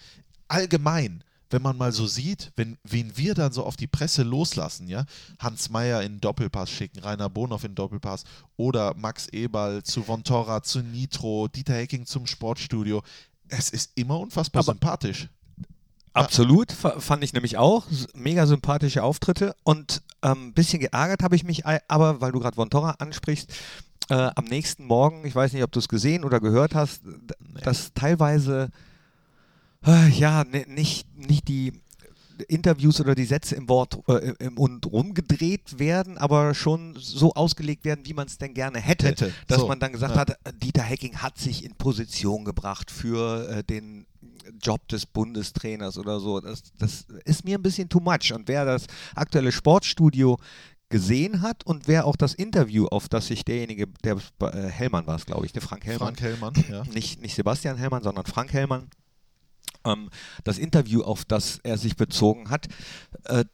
[0.48, 4.88] allgemein, wenn man mal so sieht, wenn, wen wir dann so auf die Presse loslassen,
[4.88, 5.06] ja,
[5.40, 8.24] Hans Meyer in Doppelpass schicken, Rainer Bonhoff in Doppelpass
[8.58, 13.02] oder Max Eberl zu Vontora, zu Nitro, Dieter Hecking zum Sportstudio.
[13.48, 15.30] Es ist immer unfassbar Aber- sympathisch.
[16.14, 17.84] Absolut, fa- fand ich nämlich auch.
[18.14, 19.54] Mega sympathische Auftritte.
[19.64, 23.52] Und ein ähm, bisschen geärgert habe ich mich aber, weil du gerade Von Torra ansprichst,
[24.10, 27.34] äh, am nächsten Morgen, ich weiß nicht, ob du es gesehen oder gehört hast, d-
[27.64, 28.70] dass teilweise,
[29.86, 31.74] ja, ne, nicht, nicht die,
[32.48, 37.86] Interviews oder die Sätze im Wort äh, im Mund rumgedreht werden, aber schon so ausgelegt
[37.86, 39.08] werden, wie man es denn gerne hätte.
[39.08, 40.22] Hätte, Dass so, man dann gesagt ja.
[40.22, 44.06] hat, Dieter Hecking hat sich in Position gebracht für äh, den
[44.62, 46.40] Job des Bundestrainers oder so.
[46.40, 48.34] Das, das ist mir ein bisschen too much.
[48.34, 50.38] Und wer das aktuelle Sportstudio
[50.90, 55.16] gesehen hat und wer auch das Interview, auf das sich derjenige, der äh, Hellmann war
[55.16, 56.84] es, glaube ich, der Frank Hellmann, Frank Hellmann, ja.
[56.94, 58.88] nicht, nicht Sebastian Hellmann, sondern Frank Hellmann,
[59.86, 60.10] ähm,
[60.44, 62.68] das Interview, auf das er sich bezogen hat,
[63.26, 63.46] äh,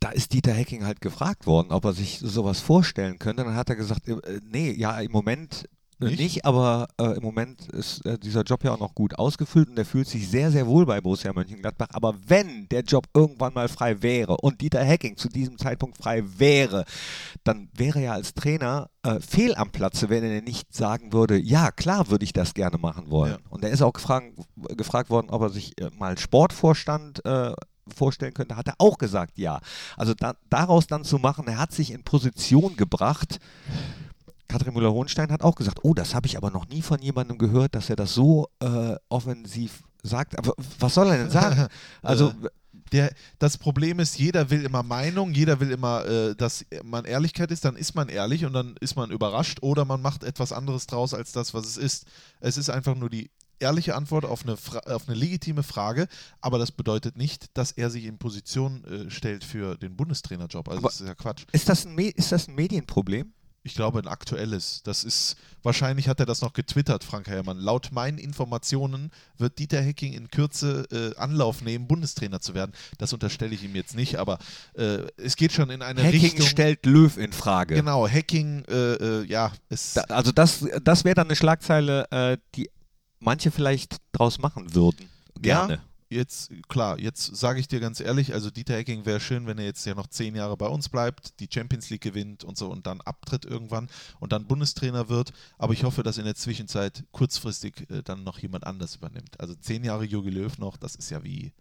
[0.00, 3.44] da ist Dieter Hecking halt gefragt worden, ob er sich sowas vorstellen könnte.
[3.44, 6.18] Dann hat er gesagt, äh, nee, ja, im Moment äh, Nicht?
[6.18, 9.78] nicht, aber äh, im Moment ist äh, dieser Job ja auch noch gut ausgefüllt und
[9.78, 11.88] er fühlt sich sehr, sehr wohl bei Borussia Mönchengladbach.
[11.92, 16.22] Aber wenn der Job irgendwann mal frei wäre und Dieter Hecking zu diesem Zeitpunkt frei
[16.38, 16.84] wäre,
[17.44, 21.70] dann wäre er als Trainer äh, fehl am Platze, wenn er nicht sagen würde, ja,
[21.70, 23.32] klar würde ich das gerne machen wollen.
[23.32, 23.38] Ja.
[23.50, 24.32] Und er ist auch gefragt,
[24.76, 27.52] gefragt worden, ob er sich äh, mal Sportvorstand äh,
[27.94, 29.60] vorstellen könnte, hat er auch gesagt, ja.
[29.96, 33.38] Also da, daraus dann zu machen, er hat sich in Position gebracht.
[34.50, 37.74] Katrin Müller-Hohenstein hat auch gesagt, oh, das habe ich aber noch nie von jemandem gehört,
[37.74, 40.38] dass er das so äh, offensiv sagt.
[40.38, 41.66] Aber was soll er denn sagen?
[42.02, 42.32] Also
[42.92, 47.50] Der, das Problem ist, jeder will immer Meinung, jeder will immer, äh, dass man Ehrlichkeit
[47.52, 50.86] ist, dann ist man ehrlich und dann ist man überrascht oder man macht etwas anderes
[50.88, 52.06] draus als das, was es ist.
[52.40, 53.30] Es ist einfach nur die
[53.60, 56.08] ehrliche Antwort auf eine, Fra auf eine legitime Frage,
[56.40, 60.68] aber das bedeutet nicht, dass er sich in Position äh, stellt für den Bundestrainerjob.
[60.68, 61.44] Also Aber- das ist ja Quatsch.
[61.52, 63.32] ist das ein, Me ist das ein Medienproblem?
[63.62, 64.82] Ich glaube, ein aktuelles.
[64.84, 67.58] Das ist, wahrscheinlich hat er das noch getwittert, Frank Hellmann.
[67.58, 72.72] Laut meinen Informationen wird Dieter Hecking in Kürze äh, Anlauf nehmen, Bundestrainer zu werden.
[72.96, 74.38] Das unterstelle ich ihm jetzt nicht, aber
[74.74, 76.46] äh, es geht schon in eine Hacking Richtung.
[76.46, 77.74] stellt Löw in Frage.
[77.74, 79.52] Genau, Hacking, äh, äh, ja,
[79.94, 82.70] Da, also das, das wäre dann eine Schlagzeile, äh, die
[83.18, 85.10] manche vielleicht draus machen würden.
[85.38, 85.74] Gerne.
[85.74, 85.80] Ja,
[86.10, 89.64] jetzt, klar, jetzt sage ich dir ganz ehrlich, also Dieter Hecking wäre schön, wenn er
[89.64, 92.86] jetzt ja noch zehn Jahre bei uns bleibt, die Champions League gewinnt und so und
[92.86, 93.88] dann abtritt irgendwann
[94.18, 95.32] und dann Bundestrainer wird.
[95.56, 99.38] Aber ich hoffe, dass in der Zwischenzeit kurzfristig äh, dann noch jemand anders übernimmt.
[99.40, 101.52] Also zehn Jahre Jogi Löw noch, das ist ja wie,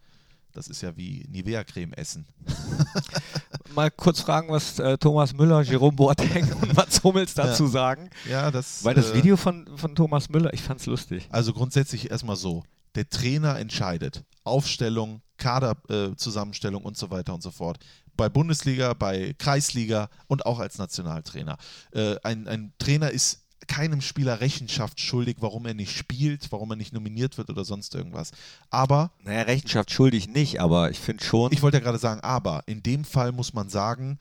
[0.51, 2.25] das ist ja wie Nivea-Creme essen.
[3.75, 8.09] Mal kurz fragen, was äh, Thomas Müller, Jerome Boateng und Mats Hummels dazu sagen.
[8.27, 8.83] Ja, das.
[8.83, 11.27] Weil das äh, Video von, von Thomas Müller, ich fand's lustig.
[11.29, 12.63] Also grundsätzlich erstmal so.
[12.95, 14.23] Der Trainer entscheidet.
[14.43, 17.79] Aufstellung, Kaderzusammenstellung äh, und so weiter und so fort.
[18.15, 21.57] Bei Bundesliga, bei Kreisliga und auch als Nationaltrainer.
[21.91, 26.75] Äh, ein, ein Trainer ist keinem Spieler Rechenschaft schuldig, warum er nicht spielt, warum er
[26.75, 28.31] nicht nominiert wird oder sonst irgendwas.
[28.69, 31.53] Aber, Naja, Rechenschaft schuldig nicht, aber ich finde schon.
[31.53, 34.17] ich wollte ja gerade sagen, aber in dem Fall muss man sagen,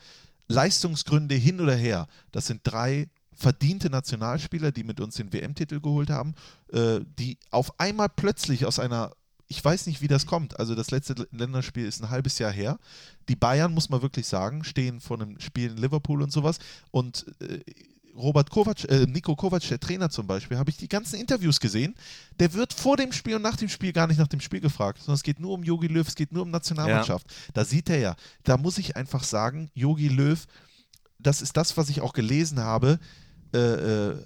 [0.49, 3.09] Leistungsgründe hin oder her, das sind drei
[3.39, 6.35] verdiente Nationalspieler, die mit uns den WM-Titel geholt haben,
[6.73, 9.13] äh, die auf einmal plötzlich aus einer,
[9.47, 12.79] ich weiß nicht, wie das kommt, also das letzte Länderspiel ist ein halbes Jahr her.
[13.29, 16.59] Die Bayern, muss man wirklich sagen, stehen vor einem Spiel in Liverpool und sowas
[16.91, 17.61] und äh,
[18.17, 21.95] Robert Kovac, äh, Nico Kovac, der Trainer zum Beispiel, habe ich die ganzen Interviews gesehen.
[22.41, 24.99] Der wird vor dem Spiel und nach dem Spiel gar nicht nach dem Spiel gefragt,
[24.99, 27.27] sondern es geht nur um Yogi Löw, es geht nur um Nationalmannschaft.
[27.55, 30.45] Da sieht er ja, da muss ich einfach sagen, Yogi Löw,
[31.21, 32.99] das ist das, was ich auch gelesen habe,
[33.55, 34.17] äh, äh,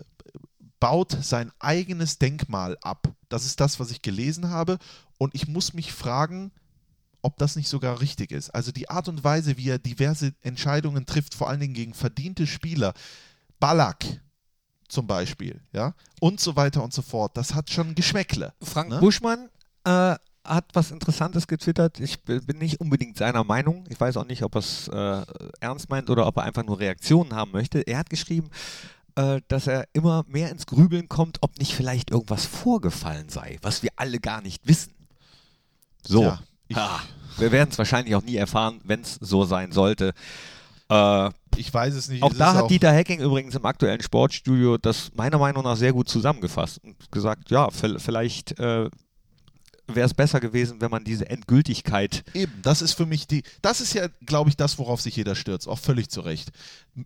[0.81, 3.09] baut sein eigenes Denkmal ab.
[3.29, 4.79] Das ist das, was ich gelesen habe.
[5.19, 6.51] Und ich muss mich fragen,
[7.23, 8.51] ob das nicht sogar richtig ist.
[8.51, 12.47] Also die Art und Weise, wie er diverse Entscheidungen trifft, vor allen Dingen gegen verdiente
[12.47, 12.95] Spieler,
[13.61, 14.05] Ballack
[14.89, 18.53] zum Beispiel, ja, und so weiter und so fort, das hat schon Geschmäckle.
[18.61, 18.99] Frank ne?
[18.99, 19.49] Buschmann
[19.85, 22.01] äh, hat was Interessantes getwittert.
[22.01, 23.85] Ich bin nicht unbedingt seiner Meinung.
[23.89, 25.23] Ich weiß auch nicht, ob er es äh,
[25.61, 27.81] ernst meint oder ob er einfach nur Reaktionen haben möchte.
[27.81, 28.51] Er hat geschrieben,
[29.49, 33.91] dass er immer mehr ins Grübeln kommt, ob nicht vielleicht irgendwas vorgefallen sei, was wir
[33.97, 34.93] alle gar nicht wissen.
[36.03, 36.23] So.
[36.23, 36.77] Ja, ich-
[37.39, 40.13] wir werden es wahrscheinlich auch nie erfahren, wenn es so sein sollte.
[40.91, 42.23] Äh, Ich weiß es nicht.
[42.23, 45.93] auch es da hat Dieter Hecking übrigens im aktuellen Sportstudio das meiner Meinung nach sehr
[45.93, 48.91] gut zusammengefasst und gesagt, ja, vielleicht äh,
[49.87, 53.81] wäre es besser gewesen, wenn man diese Endgültigkeit Eben, das ist für mich die, das
[53.81, 56.51] ist ja, glaube ich, das, worauf sich jeder stürzt, auch völlig zu Recht.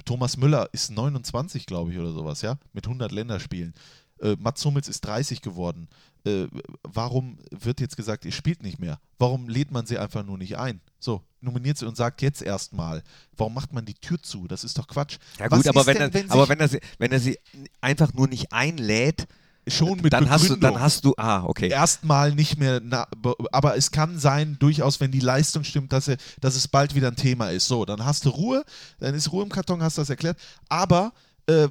[0.05, 3.75] Thomas Müller ist 29, glaube ich, oder sowas, ja, mit 100 Länderspielen.
[4.21, 5.89] Äh, Mats Hummels ist 30 geworden.
[6.25, 6.49] Äh,
[6.83, 8.99] warum wird jetzt gesagt, ihr spielt nicht mehr?
[9.19, 10.81] Warum lädt man sie einfach nur nicht ein?
[10.99, 13.03] So, nominiert sie und sagt jetzt erstmal.
[13.37, 14.49] Warum macht man die Tür zu?
[14.49, 15.19] Das ist doch Quatsch.
[15.39, 17.39] Ja gut, aber wenn, denn, er, aber wenn er sie, wenn er sie
[17.81, 19.29] einfach nur nicht einlädt,
[19.69, 21.69] schon mit dann hast du, Begründung dann hast du, ah, okay.
[21.69, 26.09] erstmal nicht mehr, na, be- aber es kann sein, durchaus, wenn die Leistung stimmt, dass,
[26.09, 27.67] er, dass es bald wieder ein Thema ist.
[27.67, 28.65] So, dann hast du Ruhe,
[28.99, 30.39] dann ist Ruhe im Karton, hast du das erklärt.
[30.69, 31.13] Aber
[31.47, 31.69] äh,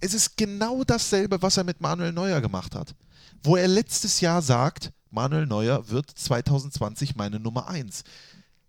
[0.00, 2.94] es ist genau dasselbe, was er mit Manuel Neuer gemacht hat.
[3.42, 8.02] Wo er letztes Jahr sagt, Manuel Neuer wird 2020 meine Nummer 1.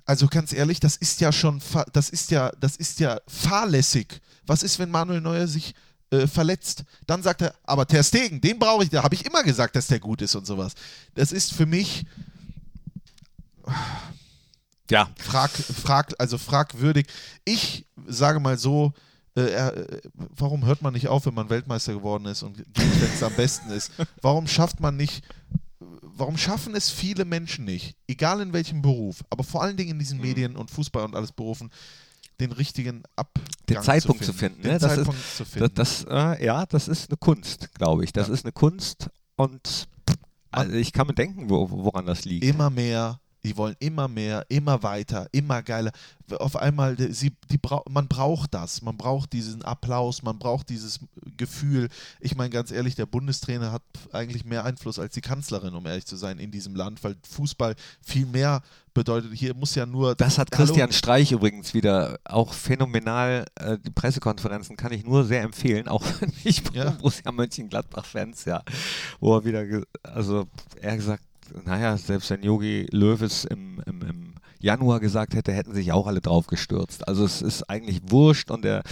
[0.06, 1.62] also ganz ehrlich, das ist ja schon,
[1.94, 4.22] das ist ja, das ist ja fahrlässig.
[4.46, 5.74] Was ist, wenn Manuel Neuer sich
[6.12, 6.84] äh, verletzt?
[7.08, 9.88] Dann sagt er, aber Ter Stegen, den brauche ich, da habe ich immer gesagt, dass
[9.88, 10.74] der gut ist und sowas.
[11.16, 12.06] Das ist für mich
[14.90, 17.06] Ja, frag, frag, also fragwürdig.
[17.46, 18.94] Ich sage mal so,
[19.38, 23.22] äh, äh, warum hört man nicht auf, wenn man Weltmeister geworden ist und wenn es
[23.22, 23.92] am besten ist?
[24.22, 25.24] Warum schafft man nicht,
[26.02, 29.98] warum schaffen es viele Menschen nicht, egal in welchem Beruf, aber vor allen Dingen in
[29.98, 30.00] Mhm.
[30.00, 31.70] diesen Medien und Fußball und alles Berufen,
[32.40, 34.62] den richtigen Abgang den Zeitpunkt zu finden.
[34.62, 34.80] Den ne?
[34.80, 35.72] das Zeitpunkt ist, zu finden.
[35.76, 38.14] Das, das, äh, ja, das ist eine Kunst, glaube ich.
[38.14, 38.34] Das Ja.
[38.34, 39.88] ist eine Kunst und
[40.52, 42.44] also ich kann mir denken, wo, woran das liegt.
[42.44, 45.92] immer mehr, die wollen immer mehr, immer weiter, immer geiler.
[46.38, 47.60] Auf einmal, sie, die
[47.90, 51.00] man braucht das, man braucht diesen Applaus, man braucht dieses
[51.38, 51.90] Gefühl.
[52.20, 53.82] Ich meine ganz ehrlich, der Bundestrainer hat
[54.12, 57.76] eigentlich mehr Einfluss als die Kanzlerin, um ehrlich zu sein, in diesem Land, weil Fußball
[58.02, 58.62] viel mehr
[58.94, 59.32] bedeutet.
[59.34, 60.16] Hier muss ja nur.
[60.16, 60.66] Das hat Hallo?
[60.66, 63.46] Christian Streich übrigens wieder auch phänomenal.
[63.56, 66.06] Äh, die Pressekonferenzen kann ich nur sehr empfehlen, auch
[66.44, 66.92] nicht Ja.
[66.92, 68.64] Borussia Mönchengladbach-Fans, ja.
[69.20, 69.66] Wo er wieder,
[70.04, 70.48] also
[70.82, 71.24] er gesagt,
[71.66, 76.08] naja, selbst wenn Yogi Löw es im, im, im Januar gesagt hätte, hätten sich auch
[76.08, 77.08] alle drauf gestürzt.
[77.08, 78.84] Also es ist eigentlich wurscht und er,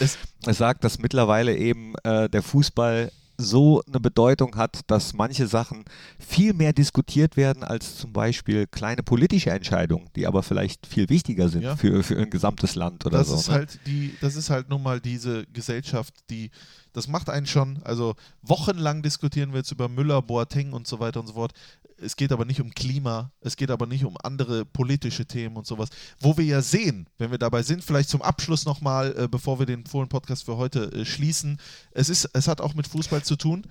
[0.45, 5.85] er sagt, dass mittlerweile eben äh, der Fußball so eine Bedeutung hat, dass manche Sachen
[6.17, 11.47] viel mehr diskutiert werden als zum Beispiel kleine politische Entscheidungen, die aber vielleicht viel wichtiger
[11.47, 11.75] sind Ja.
[11.75, 13.35] für, für ein gesamtes Land oder das so.
[13.35, 13.53] ist ne?
[13.53, 16.49] halt die, das ist halt nun mal diese Gesellschaft, die,
[16.93, 21.19] das macht einen schon, also wochenlang diskutieren wir jetzt über Müller, Boateng und so weiter
[21.19, 21.53] und so fort.
[21.99, 25.65] Es geht aber nicht um Klima, es geht aber nicht um andere politische Themen und
[25.65, 25.89] sowas.
[26.19, 29.65] Wo wir ja sehen, wenn wir dabei sind, vielleicht zum Abschluss nochmal, äh, bevor wir
[29.65, 31.59] den Fohlen-Podcast für heute äh, schließen,
[31.91, 33.65] es, ist, es hat auch mit Fußball zu tun.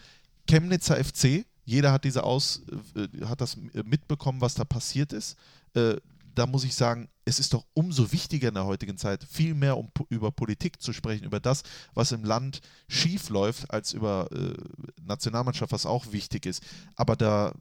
[0.49, 2.62] Chemnitzer FC, jeder hat diese Aus,
[2.95, 5.37] äh, hat das äh, mitbekommen, was da passiert ist.
[5.75, 5.97] Äh,
[6.37, 9.76] da muss ich sagen, es ist doch umso wichtiger in der heutigen Zeit, viel mehr
[9.76, 11.62] um, über Politik zu sprechen, über das,
[11.95, 14.55] was im Land schief läuft, als über äh,
[15.03, 16.62] Nationalmannschaft, was auch wichtig ist.
[16.95, 17.53] Aber da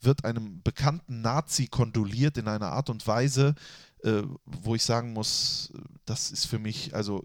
[0.00, 3.54] wird einem bekannten Nazi kondoliert in einer Art und Weise,
[4.04, 5.72] äh, wo ich sagen muss,
[6.04, 7.24] das ist für mich, also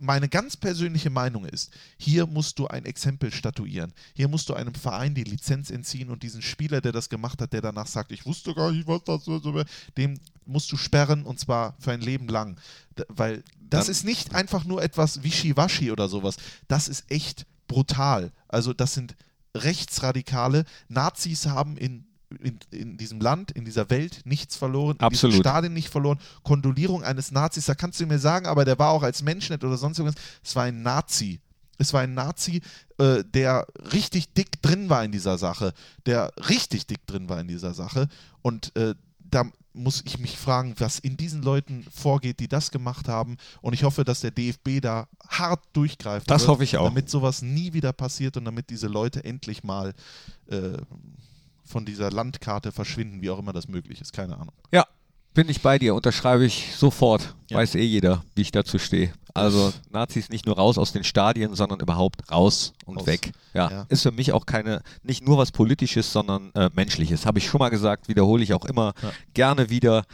[0.00, 3.92] meine ganz persönliche Meinung ist, hier musst du ein Exempel statuieren.
[4.14, 7.52] Hier musst du einem Verein die Lizenz entziehen und diesen Spieler, der das gemacht hat,
[7.52, 9.62] der danach sagt, ich wusste gar nicht, was das so
[9.96, 12.58] dem musst du sperren und zwar für ein Leben lang.
[12.98, 16.36] D weil das Dann- ist nicht einfach nur etwas Wischiwaschi oder sowas.
[16.68, 18.32] Das ist echt brutal.
[18.48, 19.14] Also das sind
[19.56, 20.64] Rechtsradikale.
[20.88, 22.06] Nazis haben in
[22.36, 25.32] in, in diesem Land, in dieser Welt nichts verloren, in Absolut.
[25.32, 26.18] diesem Stadion nicht verloren.
[26.42, 29.64] Kondolierung eines Nazis, da kannst du mir sagen, aber der war auch als Mensch nicht
[29.64, 30.20] oder sonst irgendwas.
[30.42, 31.40] Es war ein Nazi.
[31.78, 32.62] Es war ein Nazi,
[32.98, 35.72] äh, der richtig dick drin war in dieser Sache.
[36.06, 38.08] Der richtig dick drin war in dieser Sache.
[38.42, 43.08] Und äh, da muss ich mich fragen, was in diesen Leuten vorgeht, die das gemacht
[43.08, 43.36] haben.
[43.60, 46.30] Und ich hoffe, dass der DFB da hart durchgreift.
[46.30, 46.84] Das wird, hoffe ich auch.
[46.84, 49.92] Damit sowas nie wieder passiert und damit diese Leute endlich mal
[50.46, 50.78] äh,
[51.64, 54.12] von dieser Landkarte verschwinden, wie auch immer das möglich ist.
[54.12, 54.52] Keine Ahnung.
[54.72, 54.84] Ja,
[55.34, 57.34] bin ich bei dir, unterschreibe ich sofort.
[57.50, 57.58] Ja.
[57.58, 59.12] Weiß eh jeder, wie ich dazu stehe.
[59.36, 63.06] Also Nazis nicht nur raus aus den Stadien, sondern überhaupt raus und Raus.
[63.06, 63.32] weg.
[63.52, 63.86] Ja, Ja.
[63.88, 67.26] ist für mich auch keine, nicht nur was Politisches, sondern äh, Menschliches.
[67.26, 69.10] Habe ich schon mal gesagt, wiederhole ich auch immer Ja.
[69.34, 70.04] gerne wieder.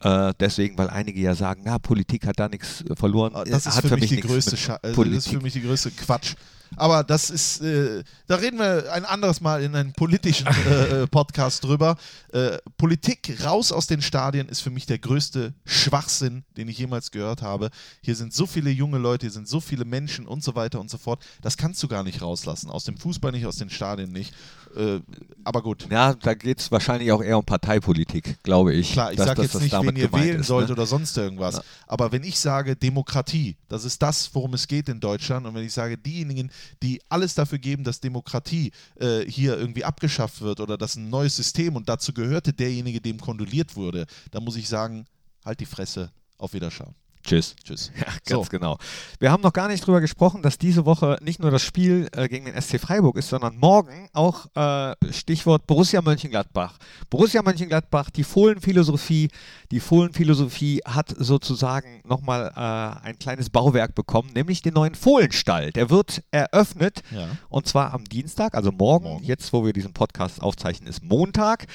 [0.00, 3.34] Äh, deswegen, weil einige ja sagen, na, Politik hat da nichts verloren.
[3.34, 5.32] Ah, Das Äh, ist hat für, mich die nichts Scha also das ist Politik.
[5.32, 6.34] für mich die größte Quatsch.
[6.74, 11.06] Aber das ist, äh, da reden wir ein anderes Mal in einem politischen äh, äh,
[11.06, 11.96] Podcast drüber.
[12.32, 17.10] Äh, Politik raus aus den Stadien ist für mich der größte Schwachsinn, den ich jemals
[17.10, 17.70] gehört habe.
[18.02, 20.90] Hier sind so viele junge Leute, hier sind so viele Menschen und so weiter und
[20.90, 21.24] so fort.
[21.42, 22.70] Das kannst du gar nicht rauslassen.
[22.70, 24.34] Aus dem Fußball nicht, aus den Stadien nicht.
[24.76, 25.00] Äh,
[25.44, 25.88] aber gut.
[25.90, 28.92] Ja, da geht es wahrscheinlich auch eher um Parteipolitik, glaube ich.
[28.92, 30.74] Klar, ich sage jetzt das nicht, wen ihr wählen ist, sollt ne?
[30.74, 31.56] oder sonst irgendwas.
[31.56, 31.62] Ja.
[31.86, 35.46] Aber wenn ich sage Demokratie, das ist das, worum es geht in Deutschland.
[35.46, 36.50] Und wenn ich sage, diejenigen,
[36.82, 41.36] die alles dafür geben, dass Demokratie äh, hier irgendwie abgeschafft wird oder dass ein neues
[41.36, 45.06] System und dazu gehörte derjenige, dem kondoliert wurde, dann muss ich sagen,
[45.44, 46.94] halt die Fresse, auf Wiederschauen.
[47.26, 47.56] Tschüss.
[47.64, 47.90] Tschüss.
[47.98, 48.50] Ja, ganz So.
[48.50, 48.78] genau.
[49.18, 52.28] Wir haben noch gar nicht drüber gesprochen, dass diese Woche nicht nur das Spiel äh,
[52.28, 56.78] gegen den SC Freiburg ist, sondern morgen auch äh, Stichwort Borussia Mönchengladbach.
[57.10, 59.28] Borussia Mönchengladbach, die Fohlenphilosophie.
[59.72, 65.72] Die Fohlenphilosophie hat sozusagen nochmal äh, ein kleines Bauwerk bekommen, nämlich den neuen Fohlenstall.
[65.72, 67.26] Der wird eröffnet Ja.
[67.48, 69.24] und zwar am Dienstag, also morgen, Morgen.
[69.24, 71.66] jetzt wo wir diesen Podcast aufzeichnen, ist Montag.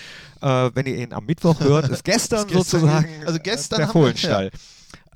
[0.41, 3.87] Äh, wenn ihr ihn am Mittwoch hört, ist gestern, Ist gestern- sozusagen also gestern der
[3.89, 4.51] haben wir- Fohlenstall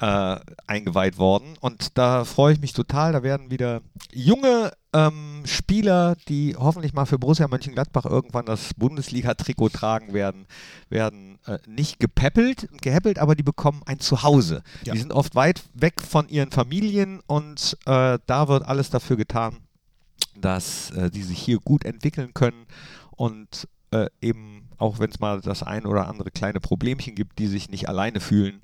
[0.01, 0.37] äh,
[0.67, 1.55] eingeweiht worden.
[1.59, 3.13] Und da freue ich mich total.
[3.13, 3.81] Da werden wieder
[4.11, 10.47] junge ähm, Spieler, die hoffentlich mal für Borussia Mönchengladbach irgendwann das Bundesliga-Trikot tragen werden,
[10.89, 14.63] werden äh, nicht gepäppelt, gehäppelt, aber die bekommen ein Zuhause.
[14.83, 14.93] Ja.
[14.93, 19.57] Die sind oft weit weg von ihren Familien und äh, da wird alles dafür getan,
[20.39, 22.65] dass äh, die sich hier gut entwickeln können
[23.11, 27.47] und äh, eben auch wenn es mal das ein oder andere kleine Problemchen gibt, die
[27.47, 28.61] sich nicht alleine fühlen.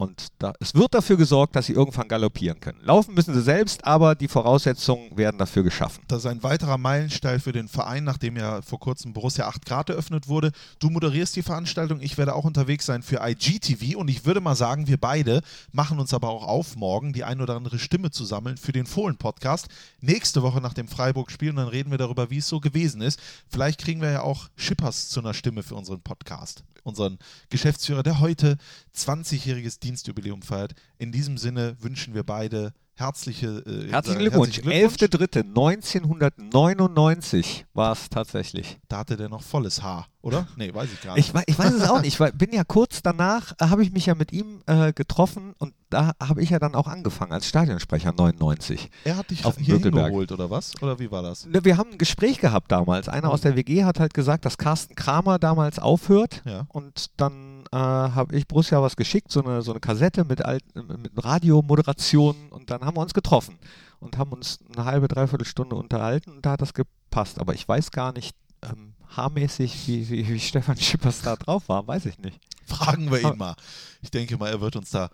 [0.00, 2.80] Und da, es wird dafür gesorgt, dass sie irgendwann galoppieren können.
[2.82, 6.02] Laufen müssen sie selbst, aber die Voraussetzungen werden dafür geschaffen.
[6.08, 9.90] Das ist ein weiterer Meilenstein für den Verein, nachdem ja vor kurzem Borussia 8 Grad
[9.90, 10.52] eröffnet wurde.
[10.78, 14.54] Du moderierst die Veranstaltung, ich werde auch unterwegs sein für IGTV und ich würde mal
[14.54, 18.24] sagen, wir beide machen uns aber auch auf, morgen die ein oder andere Stimme zu
[18.24, 19.68] sammeln für den Fohlen-Podcast.
[20.00, 23.20] Nächste Woche nach dem Freiburg-Spiel und dann reden wir darüber, wie es so gewesen ist.
[23.50, 26.64] Vielleicht kriegen wir ja auch Schippers zu einer Stimme für unseren Podcast.
[26.82, 27.18] Unseren
[27.48, 28.56] Geschäftsführer, der heute
[28.96, 30.74] 20-jähriges Dienstjubiläum feiert.
[30.98, 34.60] In diesem Sinne wünschen wir beide herzliche, äh, Herzlichen Glückwunsch.
[34.62, 38.78] herzlichen 11.3.1999 war es tatsächlich.
[38.88, 40.46] Da hatte der noch volles Haar, oder?
[40.56, 41.34] Nee, weiß ich gar nicht.
[41.34, 42.10] Ich, ich weiß es auch nicht.
[42.10, 45.54] Ich war, bin ja kurz danach, äh, habe ich mich ja mit ihm äh, getroffen
[45.58, 48.90] und da habe ich ja dann auch angefangen als Stadionsprecher 99.
[49.04, 50.80] er hat dich auf hier hingeholt, oder was?
[50.82, 51.46] Oder wie war das?
[51.46, 53.08] Ne, Wir haben ein Gespräch gehabt damals.
[53.08, 56.42] Einer aus der WG hat halt gesagt, dass Carsten Kramer damals aufhört.
[56.44, 56.66] Ja.
[56.68, 60.86] Und dann äh, habe ich Borussia was geschickt, so eine, so eine Kassette mit, alten,
[61.02, 62.48] mit Radiomoderationen.
[62.50, 63.58] Und dann haben wir uns getroffen
[64.00, 66.30] und haben uns eine halbe, dreiviertel Stunde unterhalten.
[66.30, 67.38] Und da hat das gepasst.
[67.38, 71.86] Aber ich weiß gar nicht ähm, haarmäßig, wie, wie, wie Stefan Schippers da drauf war.
[71.86, 72.40] Weiß ich nicht.
[72.66, 73.54] Fragen wir ihn mal.
[74.02, 75.10] Ich denke mal, er wird uns da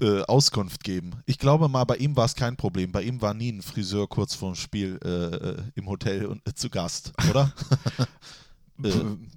[0.00, 1.12] äh, Auskunft geben.
[1.24, 2.92] Ich glaube mal, bei ihm war es kein Problem.
[2.92, 6.52] Bei ihm war nie ein Friseur kurz vorm Spiel äh, äh, im Hotel und, äh,
[6.54, 7.52] zu Gast, oder?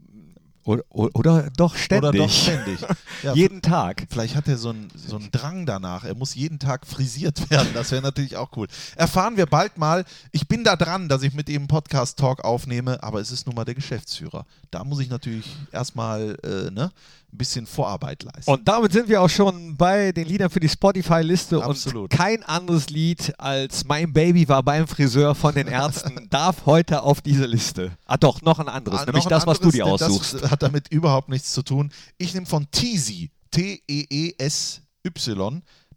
[0.69, 2.09] Oder, oder, doch ständig.
[2.09, 2.79] oder doch ständig.
[3.23, 4.07] Ja, Jeden Tag.
[4.09, 6.05] Vielleicht hat er so einen so einen Drang danach.
[6.05, 7.69] Er muss jeden Tag frisiert werden.
[7.73, 8.67] Das wäre natürlich auch cool.
[8.95, 10.05] Erfahren wir bald mal.
[10.31, 13.65] Ich bin da dran, dass ich mit ihm Podcast-Talk aufnehme, aber es ist nun mal
[13.65, 14.45] der Geschäftsführer.
[14.71, 16.91] Da muss ich natürlich erstmal äh, ne,
[17.31, 18.49] ein bisschen Vorarbeit leisten.
[18.49, 21.63] Und damit sind wir auch schon bei den Liedern für die Spotify-Liste.
[21.63, 22.11] Absolut.
[22.11, 27.03] Und kein anderes Lied als Mein Baby war beim Friseur von den Ärzten darf heute
[27.03, 27.91] auf diese Liste.
[28.05, 29.01] Ah, doch, noch ein anderes.
[29.01, 30.33] Ah, nämlich das, was du anderes, dir aussuchst.
[30.41, 31.91] Das hat damit überhaupt nichts zu tun.
[32.17, 34.81] Ich nehme von Teasy, T-E-E-S-Y,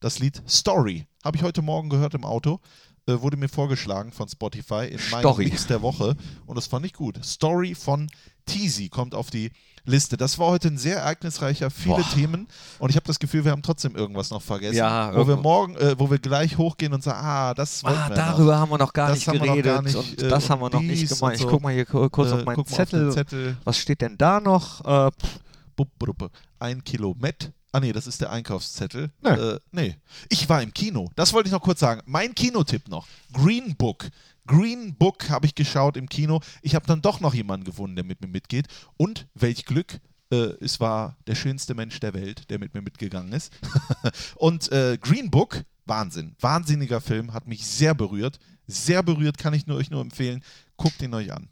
[0.01, 1.07] das Lied Story.
[1.25, 2.61] Habe ich heute Morgen gehört im Auto.
[3.07, 5.45] Äh, wurde mir vorgeschlagen von Spotify in meinem Story.
[5.47, 6.15] Mix der Woche.
[6.47, 7.19] Und das fand ich gut.
[7.25, 8.09] Story von
[8.47, 9.51] Teasy kommt auf die
[9.85, 10.17] Liste.
[10.17, 12.11] Das war heute ein sehr ereignisreicher, viele Boah.
[12.15, 12.47] Themen.
[12.79, 14.77] Und ich habe das Gefühl, wir haben trotzdem irgendwas noch vergessen.
[14.77, 17.99] Ja, wo wir irgendwo- morgen, äh, wo wir gleich hochgehen und sagen, ah, das wollten
[17.99, 18.61] Ah, wir darüber noch.
[18.61, 20.61] haben wir noch gar Das nicht wir geredet gar nicht, und äh, das und haben
[20.63, 21.23] wir noch nicht gemacht.
[21.23, 21.49] und Ich so.
[21.49, 23.09] guck mal hier ku- kurz Äh, auf meinen Zettel.
[23.09, 23.57] Auf Zettel.
[23.65, 24.85] Was steht denn da noch?
[24.85, 25.11] Äh.
[26.61, 27.51] Ein Kilo Met.
[27.73, 29.11] Ah nee, das ist der Einkaufszettel.
[29.23, 29.31] Nee.
[29.31, 29.97] Äh, nee.
[30.29, 31.11] Ich war im Kino.
[31.17, 32.03] Das wollte ich noch kurz sagen.
[32.05, 33.07] Mein Kinotipp noch.
[33.33, 34.07] Green Book.
[34.53, 36.41] Green Book habe ich geschaut im Kino.
[36.61, 38.69] Ich habe dann doch noch jemanden gefunden, der mit mir mitgeht.
[38.99, 40.01] Und welch Glück.
[40.31, 43.51] Äh, es war der schönste Mensch der Welt, der mit mir mitgegangen ist.
[44.37, 46.37] Und äh, Green Book, Wahnsinn.
[46.39, 48.39] Wahnsinniger Film, hat mich sehr berührt.
[48.67, 50.45] Sehr berührt, kann ich nur, euch nur empfehlen.
[50.77, 51.49] Guckt ihn euch an.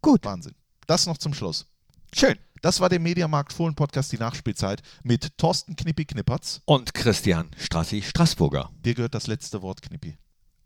[0.00, 0.24] Gut.
[0.24, 0.54] Wahnsinn.
[0.86, 1.66] Das noch zum Schluss.
[2.14, 2.38] schön.
[2.62, 6.62] Das war der Mediamarkt Fohlen Podcast, die Nachspielzeit mit Thorsten Knippi Knippertz.
[6.64, 8.70] Und Christian Strassi Straßburger.
[8.84, 10.16] Dir gehört das letzte Wort, Knippi.